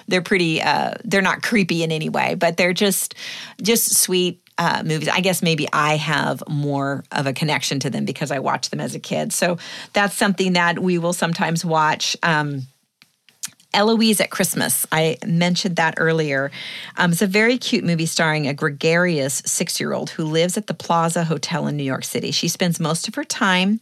they're 0.07 0.23
pretty 0.23 0.63
uh, 0.63 0.95
they're 1.05 1.23
not 1.23 1.43
creepy 1.43 1.83
in 1.83 1.93
any 1.93 2.09
way, 2.09 2.35
but 2.35 2.57
they're 2.57 2.73
just 2.73 3.15
just 3.61 3.97
sweet 3.97 4.41
uh, 4.59 4.83
movies. 4.85 5.09
I 5.09 5.21
guess 5.21 5.43
maybe 5.43 5.69
I 5.73 5.97
have 5.97 6.43
more 6.49 7.05
of 7.13 7.27
a 7.27 7.33
connection 7.33 7.81
to 7.81 7.91
them 7.91 8.05
because 8.05 8.31
I 8.31 8.41
watched 8.41 8.71
them 8.71 8.81
as 8.81 8.95
a 8.95 9.01
kid. 9.01 9.33
So 9.33 9.59
that's 9.93 10.15
something 10.15 10.55
that 10.55 10.79
we 10.79 10.99
will 10.99 11.13
sometimes 11.13 11.65
watch. 11.65 12.17
Um, 12.23 12.63
Eloise 13.75 14.21
at 14.21 14.31
Christmas. 14.31 14.87
I 14.91 15.19
mentioned 15.27 15.77
that 15.77 15.95
earlier. 15.99 16.51
Um, 16.97 17.13
it's 17.13 17.23
a 17.23 17.27
very 17.27 17.59
cute 17.59 17.85
movie 17.85 18.07
starring 18.07 18.49
a 18.49 18.55
gregarious 18.55 19.43
six 19.45 19.79
year 19.79 19.93
old 19.93 20.11
who 20.11 20.25
lives 20.25 20.57
at 20.57 20.67
the 20.67 20.75
Plaza 20.75 21.25
Hotel 21.25 21.67
in 21.67 21.77
New 21.77 21.85
York 21.85 22.05
City. 22.05 22.31
She 22.31 22.49
spends 22.49 22.81
most 22.81 23.09
of 23.09 23.15
her 23.15 23.25
time 23.25 23.81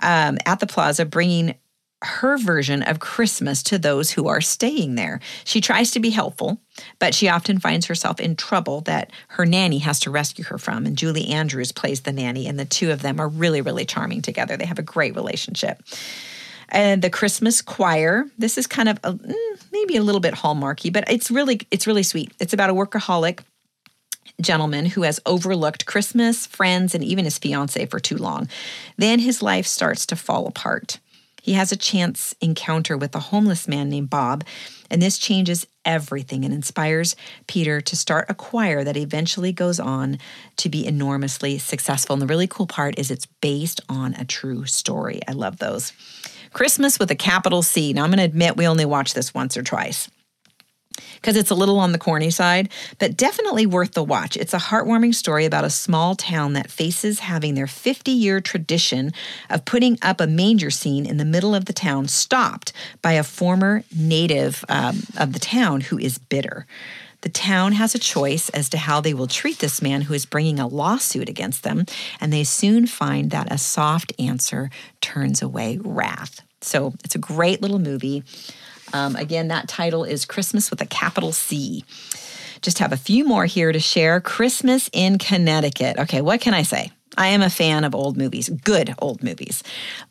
um, 0.00 0.38
at 0.46 0.60
the 0.60 0.66
Plaza 0.66 1.04
bringing 1.04 1.54
her 2.04 2.36
version 2.38 2.82
of 2.82 3.00
Christmas 3.00 3.62
to 3.64 3.78
those 3.78 4.10
who 4.10 4.28
are 4.28 4.40
staying 4.40 4.94
there. 4.94 5.20
She 5.44 5.60
tries 5.60 5.90
to 5.92 6.00
be 6.00 6.10
helpful, 6.10 6.60
but 6.98 7.14
she 7.14 7.28
often 7.28 7.58
finds 7.58 7.86
herself 7.86 8.20
in 8.20 8.36
trouble 8.36 8.82
that 8.82 9.10
her 9.28 9.46
nanny 9.46 9.78
has 9.78 10.00
to 10.00 10.10
rescue 10.10 10.44
her 10.44 10.58
from. 10.58 10.86
And 10.86 10.96
Julie 10.96 11.28
Andrews 11.28 11.72
plays 11.72 12.02
the 12.02 12.12
nanny, 12.12 12.46
and 12.46 12.58
the 12.58 12.64
two 12.64 12.90
of 12.90 13.02
them 13.02 13.20
are 13.20 13.28
really, 13.28 13.60
really 13.60 13.84
charming 13.84 14.22
together. 14.22 14.56
They 14.56 14.66
have 14.66 14.78
a 14.78 14.82
great 14.82 15.14
relationship. 15.14 15.82
And 16.68 17.02
the 17.02 17.10
Christmas 17.10 17.62
choir. 17.62 18.24
This 18.38 18.58
is 18.58 18.66
kind 18.66 18.88
of 18.88 18.98
a, 19.04 19.12
mm, 19.12 19.34
maybe 19.72 19.96
a 19.96 20.02
little 20.02 20.20
bit 20.20 20.34
hallmarky, 20.34 20.92
but 20.92 21.04
it's 21.10 21.30
really 21.30 21.60
it's 21.70 21.86
really 21.86 22.02
sweet. 22.02 22.32
It's 22.40 22.52
about 22.52 22.70
a 22.70 22.74
workaholic 22.74 23.40
gentleman 24.40 24.86
who 24.86 25.02
has 25.02 25.20
overlooked 25.26 25.86
Christmas, 25.86 26.46
friends, 26.46 26.94
and 26.94 27.04
even 27.04 27.24
his 27.24 27.38
fiance 27.38 27.86
for 27.86 28.00
too 28.00 28.16
long. 28.16 28.48
Then 28.96 29.18
his 29.20 29.42
life 29.42 29.66
starts 29.66 30.06
to 30.06 30.16
fall 30.16 30.46
apart. 30.46 30.98
He 31.44 31.52
has 31.52 31.72
a 31.72 31.76
chance 31.76 32.34
encounter 32.40 32.96
with 32.96 33.14
a 33.14 33.18
homeless 33.18 33.68
man 33.68 33.90
named 33.90 34.08
Bob, 34.08 34.44
and 34.90 35.02
this 35.02 35.18
changes 35.18 35.66
everything 35.84 36.42
and 36.42 36.54
inspires 36.54 37.16
Peter 37.46 37.82
to 37.82 37.94
start 37.94 38.30
a 38.30 38.34
choir 38.34 38.82
that 38.82 38.96
eventually 38.96 39.52
goes 39.52 39.78
on 39.78 40.18
to 40.56 40.70
be 40.70 40.86
enormously 40.86 41.58
successful. 41.58 42.14
And 42.14 42.22
the 42.22 42.26
really 42.26 42.46
cool 42.46 42.66
part 42.66 42.98
is 42.98 43.10
it's 43.10 43.26
based 43.26 43.82
on 43.90 44.14
a 44.14 44.24
true 44.24 44.64
story. 44.64 45.20
I 45.28 45.32
love 45.32 45.58
those. 45.58 45.92
Christmas 46.54 46.98
with 46.98 47.10
a 47.10 47.14
capital 47.14 47.60
C. 47.60 47.92
Now, 47.92 48.04
I'm 48.04 48.10
going 48.10 48.20
to 48.20 48.24
admit 48.24 48.56
we 48.56 48.66
only 48.66 48.86
watched 48.86 49.14
this 49.14 49.34
once 49.34 49.54
or 49.54 49.62
twice 49.62 50.08
because 51.16 51.36
it's 51.36 51.50
a 51.50 51.54
little 51.54 51.78
on 51.78 51.92
the 51.92 51.98
corny 51.98 52.30
side, 52.30 52.68
but 52.98 53.16
definitely 53.16 53.66
worth 53.66 53.92
the 53.92 54.04
watch. 54.04 54.36
It's 54.36 54.54
a 54.54 54.58
heartwarming 54.58 55.14
story 55.14 55.44
about 55.44 55.64
a 55.64 55.70
small 55.70 56.14
town 56.14 56.52
that 56.52 56.70
faces 56.70 57.20
having 57.20 57.54
their 57.54 57.66
50 57.66 58.10
year 58.10 58.40
tradition 58.40 59.12
of 59.50 59.64
putting 59.64 59.98
up 60.02 60.20
a 60.20 60.26
manger 60.26 60.70
scene 60.70 61.06
in 61.06 61.16
the 61.16 61.24
middle 61.24 61.54
of 61.54 61.64
the 61.64 61.72
town 61.72 62.08
stopped 62.08 62.72
by 63.02 63.12
a 63.12 63.24
former 63.24 63.84
native 63.96 64.64
um, 64.68 65.02
of 65.16 65.32
the 65.32 65.38
town 65.38 65.80
who 65.80 65.98
is 65.98 66.18
bitter. 66.18 66.66
The 67.24 67.30
town 67.30 67.72
has 67.72 67.94
a 67.94 67.98
choice 67.98 68.50
as 68.50 68.68
to 68.68 68.76
how 68.76 69.00
they 69.00 69.14
will 69.14 69.26
treat 69.26 69.58
this 69.58 69.80
man 69.80 70.02
who 70.02 70.12
is 70.12 70.26
bringing 70.26 70.58
a 70.58 70.66
lawsuit 70.66 71.30
against 71.30 71.62
them, 71.62 71.86
and 72.20 72.30
they 72.30 72.44
soon 72.44 72.86
find 72.86 73.30
that 73.30 73.50
a 73.50 73.56
soft 73.56 74.12
answer 74.18 74.68
turns 75.00 75.40
away 75.40 75.78
wrath. 75.82 76.42
So 76.60 76.92
it's 77.02 77.14
a 77.14 77.18
great 77.18 77.62
little 77.62 77.78
movie. 77.78 78.24
Um, 78.94 79.16
again, 79.16 79.48
that 79.48 79.68
title 79.68 80.04
is 80.04 80.24
Christmas 80.24 80.70
with 80.70 80.80
a 80.80 80.86
capital 80.86 81.32
C. 81.32 81.84
Just 82.62 82.78
have 82.78 82.92
a 82.92 82.96
few 82.96 83.26
more 83.26 83.44
here 83.44 83.72
to 83.72 83.80
share. 83.80 84.20
Christmas 84.20 84.88
in 84.92 85.18
Connecticut. 85.18 85.98
Okay, 85.98 86.22
what 86.22 86.40
can 86.40 86.54
I 86.54 86.62
say? 86.62 86.92
I 87.16 87.28
am 87.28 87.42
a 87.42 87.50
fan 87.50 87.84
of 87.84 87.94
old 87.94 88.16
movies, 88.16 88.48
good 88.48 88.94
old 88.98 89.22
movies. 89.22 89.62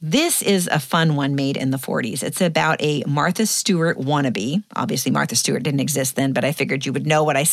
This 0.02 0.42
is 0.42 0.68
a 0.72 0.80
fun 0.80 1.16
one 1.16 1.36
made 1.36 1.58
in 1.58 1.72
the 1.72 1.78
40s. 1.78 2.24
It's 2.24 2.42
about 2.42 2.82
a 2.82 3.04
Martha 3.06 3.46
Stewart 3.46 3.98
wannabe. 3.98 4.64
Obviously, 4.76 5.12
Martha 5.12 5.36
Stewart 5.36 5.64
didn't 5.64 5.80
exist 5.80 6.16
then, 6.16 6.34
but 6.34 6.46
I 6.46 6.52
figured 6.52 6.86
you 6.86 6.94
would 6.94 7.06
know 7.06 7.24
what 7.24 7.38
I 7.38 7.46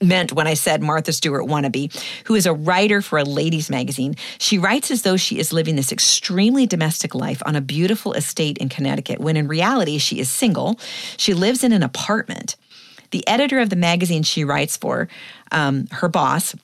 meant 0.00 0.32
when 0.32 0.46
I 0.46 0.54
said 0.54 0.82
Martha 0.82 1.12
Stewart 1.12 1.46
wannabe, 1.46 1.94
who 2.24 2.34
is 2.34 2.46
a 2.46 2.54
writer 2.54 3.02
for 3.02 3.18
a 3.18 3.24
ladies' 3.24 3.70
magazine. 3.70 4.14
She 4.38 4.58
writes 4.58 4.90
as 4.90 5.02
though 5.02 5.16
she 5.16 5.38
is 5.38 5.52
living 5.52 5.76
this 5.76 5.92
extremely 5.92 6.66
domestic 6.66 7.14
life 7.14 7.42
on 7.44 7.56
a 7.56 7.60
beautiful 7.60 8.12
estate 8.14 8.58
in 8.58 8.68
Connecticut, 8.68 9.20
when 9.20 9.36
in 9.36 9.48
reality, 9.48 9.98
she 9.98 10.18
is 10.18 10.30
single. 10.30 10.78
She 11.16 11.34
lives 11.34 11.62
in 11.62 11.72
an 11.72 11.82
apartment. 11.82 12.56
The 13.10 13.26
editor 13.28 13.60
of 13.60 13.70
the 13.70 13.76
magazine 13.76 14.22
she 14.22 14.44
writes 14.44 14.76
for, 14.76 15.08
um, 15.52 15.86
her 15.92 16.08
boss, 16.08 16.54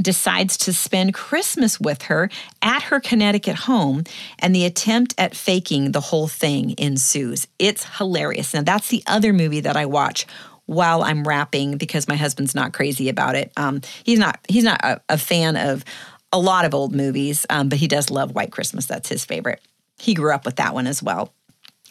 decides 0.00 0.56
to 0.58 0.72
spend 0.72 1.14
Christmas 1.14 1.80
with 1.80 2.02
her 2.02 2.30
at 2.62 2.82
her 2.84 3.00
Connecticut 3.00 3.56
home, 3.56 4.04
and 4.38 4.54
the 4.54 4.64
attempt 4.64 5.14
at 5.18 5.34
faking 5.34 5.92
the 5.92 6.00
whole 6.00 6.28
thing 6.28 6.74
ensues. 6.78 7.46
It's 7.58 7.98
hilarious. 7.98 8.54
Now, 8.54 8.62
that's 8.62 8.88
the 8.88 9.02
other 9.06 9.32
movie 9.32 9.60
that 9.60 9.76
I 9.76 9.86
watch 9.86 10.26
while 10.66 11.02
I'm 11.02 11.26
wrapping 11.26 11.78
because 11.78 12.08
my 12.08 12.16
husband's 12.16 12.54
not 12.54 12.74
crazy 12.74 13.08
about 13.08 13.36
it. 13.36 13.50
Um, 13.56 13.80
he's 14.04 14.18
not 14.18 14.38
he's 14.48 14.64
not 14.64 14.84
a, 14.84 15.00
a, 15.08 15.16
fan 15.16 15.56
of 15.56 15.82
a 16.30 16.38
lot 16.38 16.66
of 16.66 16.74
old 16.74 16.94
movies, 16.94 17.46
um, 17.48 17.70
but 17.70 17.78
he 17.78 17.88
does 17.88 18.10
love 18.10 18.34
White 18.34 18.52
Christmas. 18.52 18.84
That's 18.84 19.08
his 19.08 19.24
favorite. 19.24 19.62
He 19.98 20.12
grew 20.12 20.32
up 20.32 20.44
with 20.44 20.56
that 20.56 20.74
one 20.74 20.86
as 20.86 21.02
well. 21.02 21.32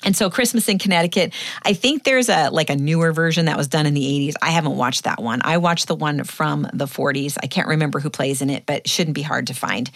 And 0.03 0.15
so 0.15 0.29
Christmas 0.29 0.69
in 0.69 0.77
Connecticut, 0.77 1.33
I 1.63 1.73
think 1.73 2.03
there's 2.03 2.29
a 2.29 2.49
like 2.49 2.69
a 2.69 2.75
newer 2.75 3.11
version 3.11 3.45
that 3.45 3.57
was 3.57 3.67
done 3.67 3.85
in 3.85 3.93
the 3.93 4.03
80s. 4.03 4.35
I 4.41 4.51
haven't 4.51 4.77
watched 4.77 5.03
that 5.05 5.21
one. 5.21 5.41
I 5.43 5.57
watched 5.57 5.87
the 5.87 5.95
one 5.95 6.23
from 6.23 6.67
the 6.73 6.85
40s. 6.85 7.37
I 7.41 7.47
can't 7.47 7.67
remember 7.67 7.99
who 7.99 8.09
plays 8.09 8.41
in 8.41 8.49
it, 8.49 8.65
but 8.65 8.87
shouldn't 8.87 9.15
be 9.15 9.23
hard 9.23 9.47
to 9.47 9.53
find. 9.53 9.89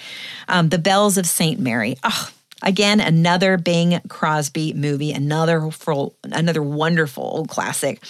Um, 0.48 0.70
the 0.70 0.80
Bells 0.80 1.18
of 1.18 1.26
St. 1.28 1.60
Mary. 1.60 1.98
Oh, 2.04 2.30
again, 2.64 3.00
another 3.00 3.58
Bing 3.58 4.02
Crosby 4.10 4.74
movie, 4.74 5.12
another 5.12 5.70
full, 5.70 6.16
another 6.24 6.64
wonderful 6.64 7.24
old 7.24 7.50
classic. 7.50 8.02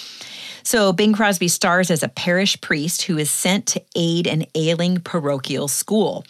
So 0.63 0.93
Bing 0.93 1.13
Crosby 1.13 1.47
stars 1.47 1.91
as 1.91 2.03
a 2.03 2.07
parish 2.07 2.59
priest 2.61 3.03
who 3.03 3.17
is 3.17 3.29
sent 3.29 3.65
to 3.67 3.81
aid 3.95 4.27
an 4.27 4.45
ailing 4.55 5.01
parochial 5.01 5.67
school. 5.67 6.23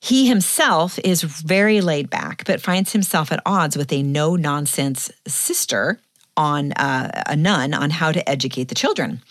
He 0.00 0.28
himself 0.28 0.98
is 1.00 1.22
very 1.22 1.80
laid 1.80 2.10
back, 2.10 2.44
but 2.44 2.60
finds 2.60 2.92
himself 2.92 3.32
at 3.32 3.42
odds 3.46 3.76
with 3.76 3.92
a 3.92 4.02
no 4.02 4.36
nonsense 4.36 5.10
sister 5.26 5.98
on 6.36 6.72
uh, 6.72 7.24
a 7.26 7.36
nun 7.36 7.72
on 7.74 7.90
how 7.90 8.12
to 8.12 8.28
educate 8.28 8.68
the 8.68 8.74
children. 8.74 9.22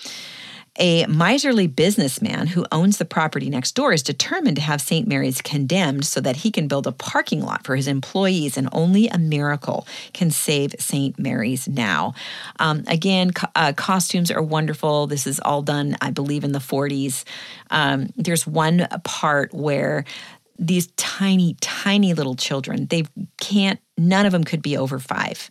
A 0.77 1.05
miserly 1.05 1.67
businessman 1.67 2.47
who 2.47 2.65
owns 2.69 2.97
the 2.97 3.05
property 3.05 3.49
next 3.49 3.75
door 3.75 3.93
is 3.93 4.03
determined 4.03 4.57
to 4.57 4.61
have 4.61 4.81
St. 4.81 5.07
Mary's 5.07 5.41
condemned 5.41 6.05
so 6.05 6.19
that 6.19 6.37
he 6.37 6.51
can 6.51 6.67
build 6.67 6.85
a 6.85 6.91
parking 6.91 7.41
lot 7.41 7.63
for 7.65 7.77
his 7.77 7.87
employees, 7.87 8.57
and 8.57 8.67
only 8.73 9.07
a 9.07 9.17
miracle 9.17 9.87
can 10.13 10.31
save 10.31 10.75
St. 10.77 11.17
Mary's 11.17 11.65
now. 11.69 12.13
Um, 12.59 12.83
again, 12.87 13.31
co- 13.31 13.47
uh, 13.55 13.71
costumes 13.71 14.29
are 14.29 14.41
wonderful. 14.41 15.07
This 15.07 15.25
is 15.25 15.39
all 15.39 15.61
done, 15.61 15.95
I 16.01 16.11
believe, 16.11 16.43
in 16.43 16.51
the 16.51 16.59
40s. 16.59 17.23
Um, 17.69 18.09
there's 18.17 18.45
one 18.45 18.85
part 19.05 19.53
where 19.53 20.03
these 20.57 20.87
tiny, 20.95 21.55
tiny 21.61 22.13
little 22.13 22.35
children, 22.35 22.87
they 22.87 23.05
can't, 23.39 23.79
none 23.97 24.25
of 24.25 24.31
them 24.31 24.43
could 24.43 24.61
be 24.61 24.77
over 24.77 24.99
five, 24.99 25.49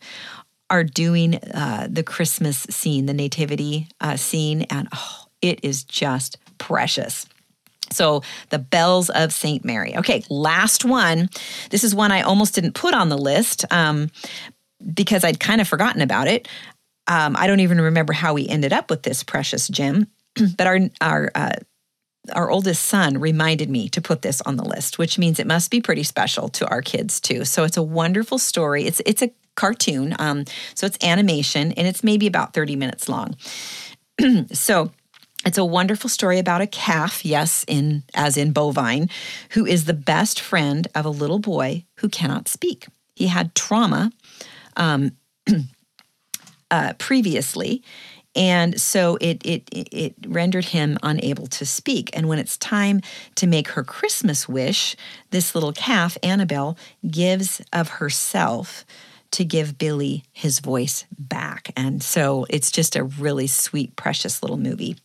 are 0.70 0.84
doing 0.84 1.36
uh, 1.36 1.88
the 1.90 2.02
Christmas 2.02 2.58
scene, 2.70 3.06
the 3.06 3.14
nativity 3.14 3.88
uh, 4.00 4.16
scene, 4.16 4.62
and 4.62 4.88
oh, 4.94 5.26
it 5.42 5.60
is 5.62 5.84
just 5.84 6.38
precious. 6.58 7.26
So, 7.90 8.22
the 8.48 8.58
bells 8.58 9.10
of 9.10 9.32
St. 9.32 9.64
Mary. 9.64 9.96
Okay, 9.96 10.24
last 10.30 10.84
one. 10.84 11.28
This 11.70 11.84
is 11.84 11.94
one 11.94 12.12
I 12.12 12.22
almost 12.22 12.54
didn't 12.54 12.72
put 12.72 12.94
on 12.94 13.10
the 13.10 13.18
list 13.18 13.64
um, 13.70 14.10
because 14.92 15.22
I'd 15.22 15.38
kind 15.38 15.60
of 15.60 15.68
forgotten 15.68 16.00
about 16.00 16.26
it. 16.26 16.48
Um, 17.06 17.36
I 17.36 17.46
don't 17.46 17.60
even 17.60 17.80
remember 17.80 18.14
how 18.14 18.32
we 18.32 18.48
ended 18.48 18.72
up 18.72 18.88
with 18.88 19.02
this 19.02 19.22
precious 19.22 19.68
gem, 19.68 20.06
but 20.56 20.66
our 20.66 20.80
our 21.02 21.30
uh, 21.34 21.52
our 22.32 22.50
oldest 22.50 22.84
son 22.84 23.18
reminded 23.18 23.68
me 23.68 23.88
to 23.90 24.00
put 24.00 24.22
this 24.22 24.40
on 24.42 24.56
the 24.56 24.64
list, 24.64 24.98
which 24.98 25.18
means 25.18 25.38
it 25.38 25.46
must 25.46 25.70
be 25.70 25.80
pretty 25.80 26.02
special 26.02 26.48
to 26.50 26.68
our 26.68 26.82
kids 26.82 27.20
too. 27.20 27.44
So 27.44 27.64
it's 27.64 27.76
a 27.76 27.82
wonderful 27.82 28.38
story. 28.38 28.84
It's 28.84 29.00
it's 29.04 29.22
a 29.22 29.30
cartoon, 29.56 30.14
um, 30.18 30.44
so 30.74 30.86
it's 30.86 30.98
animation, 31.04 31.72
and 31.72 31.86
it's 31.86 32.02
maybe 32.02 32.26
about 32.26 32.54
thirty 32.54 32.76
minutes 32.76 33.08
long. 33.08 33.36
so 34.52 34.90
it's 35.44 35.58
a 35.58 35.64
wonderful 35.64 36.08
story 36.08 36.38
about 36.38 36.62
a 36.62 36.66
calf, 36.66 37.24
yes, 37.24 37.64
in 37.68 38.04
as 38.14 38.36
in 38.36 38.52
bovine, 38.52 39.10
who 39.50 39.66
is 39.66 39.84
the 39.84 39.94
best 39.94 40.40
friend 40.40 40.88
of 40.94 41.04
a 41.04 41.10
little 41.10 41.38
boy 41.38 41.84
who 41.98 42.08
cannot 42.08 42.48
speak. 42.48 42.86
He 43.14 43.26
had 43.26 43.54
trauma 43.54 44.12
um, 44.76 45.12
uh, 46.70 46.94
previously, 46.98 47.82
and 48.36 48.80
so 48.80 49.16
it, 49.20 49.44
it 49.44 49.68
it 49.72 50.14
rendered 50.26 50.66
him 50.66 50.98
unable 51.02 51.46
to 51.48 51.64
speak. 51.66 52.10
And 52.12 52.28
when 52.28 52.38
it's 52.38 52.56
time 52.56 53.00
to 53.36 53.46
make 53.46 53.68
her 53.68 53.84
Christmas 53.84 54.48
wish, 54.48 54.96
this 55.30 55.54
little 55.54 55.72
calf, 55.72 56.16
Annabelle, 56.22 56.76
gives 57.08 57.60
of 57.72 57.88
herself 57.88 58.84
to 59.32 59.44
give 59.44 59.78
Billy 59.78 60.22
his 60.32 60.60
voice 60.60 61.06
back. 61.18 61.72
And 61.76 62.02
so 62.02 62.46
it's 62.48 62.70
just 62.70 62.94
a 62.94 63.02
really 63.02 63.48
sweet, 63.48 63.96
precious 63.96 64.42
little 64.42 64.56
movie. 64.56 64.96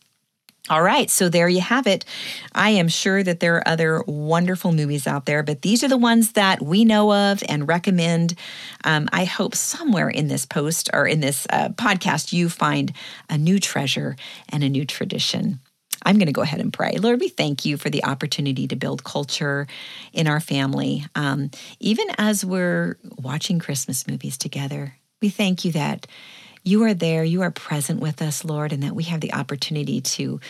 All 0.70 0.82
right, 0.82 1.10
so 1.10 1.28
there 1.28 1.48
you 1.48 1.60
have 1.60 1.88
it. 1.88 2.04
I 2.54 2.70
am 2.70 2.86
sure 2.86 3.24
that 3.24 3.40
there 3.40 3.56
are 3.56 3.68
other 3.68 4.04
wonderful 4.06 4.70
movies 4.70 5.04
out 5.04 5.26
there, 5.26 5.42
but 5.42 5.62
these 5.62 5.82
are 5.82 5.88
the 5.88 5.98
ones 5.98 6.32
that 6.32 6.62
we 6.62 6.84
know 6.84 7.12
of 7.12 7.42
and 7.48 7.66
recommend. 7.66 8.36
Um, 8.84 9.08
I 9.12 9.24
hope 9.24 9.56
somewhere 9.56 10.08
in 10.08 10.28
this 10.28 10.46
post 10.46 10.88
or 10.92 11.08
in 11.08 11.18
this 11.18 11.44
uh, 11.50 11.70
podcast 11.70 12.32
you 12.32 12.48
find 12.48 12.92
a 13.28 13.36
new 13.36 13.58
treasure 13.58 14.14
and 14.48 14.62
a 14.62 14.68
new 14.68 14.84
tradition. 14.84 15.58
I'm 16.04 16.18
going 16.18 16.26
to 16.26 16.32
go 16.32 16.42
ahead 16.42 16.60
and 16.60 16.72
pray. 16.72 16.98
Lord, 16.98 17.18
we 17.18 17.28
thank 17.28 17.64
you 17.64 17.76
for 17.76 17.90
the 17.90 18.04
opportunity 18.04 18.68
to 18.68 18.76
build 18.76 19.02
culture 19.02 19.66
in 20.12 20.28
our 20.28 20.40
family. 20.40 21.04
Um, 21.16 21.50
even 21.80 22.06
as 22.16 22.44
we're 22.44 22.96
watching 23.18 23.58
Christmas 23.58 24.06
movies 24.06 24.38
together, 24.38 24.94
we 25.20 25.30
thank 25.30 25.64
you 25.64 25.72
that 25.72 26.06
you 26.62 26.84
are 26.84 26.94
there, 26.94 27.24
you 27.24 27.42
are 27.42 27.50
present 27.50 28.00
with 28.00 28.20
us, 28.22 28.44
Lord, 28.44 28.72
and 28.72 28.82
that 28.82 28.94
we 28.94 29.04
have 29.04 29.20
the 29.20 29.34
opportunity 29.34 30.00
to 30.00 30.40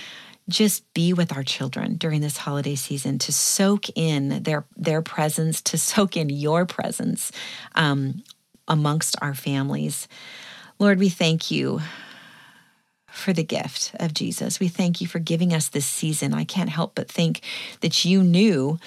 just 0.48 0.92
be 0.94 1.12
with 1.12 1.34
our 1.36 1.44
children 1.44 1.96
during 1.96 2.20
this 2.20 2.36
holiday 2.36 2.74
season 2.74 3.18
to 3.18 3.32
soak 3.32 3.86
in 3.96 4.42
their 4.42 4.64
their 4.76 5.00
presence 5.00 5.62
to 5.62 5.78
soak 5.78 6.16
in 6.16 6.28
your 6.28 6.66
presence 6.66 7.30
um, 7.74 8.22
amongst 8.66 9.16
our 9.22 9.34
families. 9.34 10.08
Lord 10.78 10.98
we 10.98 11.08
thank 11.08 11.50
you 11.50 11.80
for 13.10 13.32
the 13.32 13.44
gift 13.44 13.92
of 14.00 14.14
jesus. 14.14 14.60
We 14.60 14.68
thank 14.68 15.00
you 15.00 15.06
for 15.06 15.18
giving 15.18 15.52
us 15.52 15.68
this 15.68 15.86
season. 15.86 16.34
I 16.34 16.44
can't 16.44 16.70
help 16.70 16.94
but 16.94 17.08
think 17.08 17.42
that 17.80 18.04
you 18.04 18.22
knew 18.22 18.78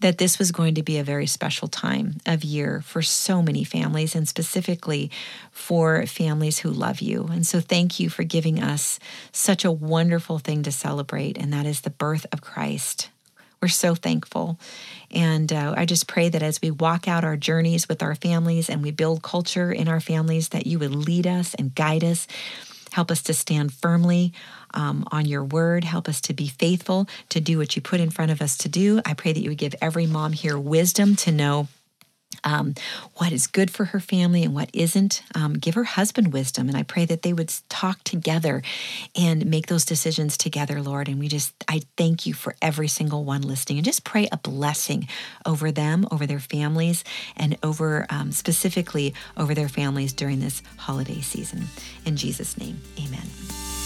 that 0.00 0.18
this 0.18 0.38
was 0.38 0.52
going 0.52 0.74
to 0.76 0.82
be 0.82 0.98
a 0.98 1.04
very 1.04 1.26
special 1.26 1.68
time 1.68 2.18
of 2.24 2.44
year 2.44 2.82
for 2.82 3.02
so 3.02 3.42
many 3.42 3.64
families 3.64 4.14
and 4.14 4.28
specifically 4.28 5.10
for 5.50 6.06
families 6.06 6.60
who 6.60 6.70
love 6.70 7.00
you. 7.00 7.28
And 7.32 7.46
so 7.46 7.60
thank 7.60 7.98
you 7.98 8.08
for 8.08 8.22
giving 8.22 8.62
us 8.62 9.00
such 9.32 9.64
a 9.64 9.72
wonderful 9.72 10.38
thing 10.38 10.62
to 10.62 10.72
celebrate, 10.72 11.36
and 11.36 11.52
that 11.52 11.66
is 11.66 11.80
the 11.80 11.90
birth 11.90 12.26
of 12.32 12.40
Christ. 12.40 13.10
We're 13.60 13.68
so 13.68 13.96
thankful. 13.96 14.58
And 15.10 15.52
uh, 15.52 15.74
I 15.76 15.84
just 15.84 16.06
pray 16.06 16.28
that 16.28 16.44
as 16.44 16.62
we 16.62 16.70
walk 16.70 17.08
out 17.08 17.24
our 17.24 17.36
journeys 17.36 17.88
with 17.88 18.02
our 18.04 18.14
families 18.14 18.70
and 18.70 18.82
we 18.82 18.92
build 18.92 19.22
culture 19.22 19.72
in 19.72 19.88
our 19.88 19.98
families, 19.98 20.50
that 20.50 20.66
you 20.66 20.78
would 20.78 20.94
lead 20.94 21.26
us 21.26 21.54
and 21.54 21.74
guide 21.74 22.04
us 22.04 22.28
Help 22.98 23.12
us 23.12 23.22
to 23.22 23.32
stand 23.32 23.72
firmly 23.72 24.32
um, 24.74 25.06
on 25.12 25.24
your 25.24 25.44
word. 25.44 25.84
Help 25.84 26.08
us 26.08 26.20
to 26.22 26.34
be 26.34 26.48
faithful 26.48 27.06
to 27.28 27.40
do 27.40 27.56
what 27.56 27.76
you 27.76 27.80
put 27.80 28.00
in 28.00 28.10
front 28.10 28.32
of 28.32 28.42
us 28.42 28.58
to 28.58 28.68
do. 28.68 29.00
I 29.06 29.14
pray 29.14 29.32
that 29.32 29.38
you 29.38 29.50
would 29.50 29.56
give 29.56 29.76
every 29.80 30.06
mom 30.06 30.32
here 30.32 30.58
wisdom 30.58 31.14
to 31.14 31.30
know 31.30 31.68
um, 32.44 32.74
what 33.14 33.32
is 33.32 33.46
good 33.46 33.70
for 33.70 33.86
her 33.86 34.00
family 34.00 34.42
and 34.42 34.54
what 34.54 34.70
isn't. 34.72 35.22
Um, 35.34 35.54
give 35.54 35.74
her 35.74 35.84
husband 35.84 36.32
wisdom. 36.32 36.68
And 36.68 36.76
I 36.76 36.82
pray 36.82 37.04
that 37.04 37.22
they 37.22 37.32
would 37.32 37.52
talk 37.68 38.02
together 38.04 38.62
and 39.16 39.46
make 39.46 39.66
those 39.66 39.84
decisions 39.84 40.36
together, 40.36 40.80
Lord. 40.82 41.08
And 41.08 41.18
we 41.18 41.28
just, 41.28 41.52
I 41.68 41.82
thank 41.96 42.26
you 42.26 42.34
for 42.34 42.54
every 42.60 42.88
single 42.88 43.24
one 43.24 43.42
listening 43.42 43.78
and 43.78 43.84
just 43.84 44.04
pray 44.04 44.28
a 44.30 44.36
blessing 44.36 45.08
over 45.44 45.70
them, 45.70 46.06
over 46.10 46.26
their 46.26 46.40
families, 46.40 47.04
and 47.36 47.56
over 47.62 48.06
um, 48.10 48.32
specifically 48.32 49.14
over 49.36 49.54
their 49.54 49.68
families 49.68 50.12
during 50.12 50.40
this 50.40 50.62
holiday 50.76 51.20
season. 51.20 51.66
In 52.04 52.16
Jesus' 52.16 52.56
name, 52.56 52.80
amen. 52.98 53.77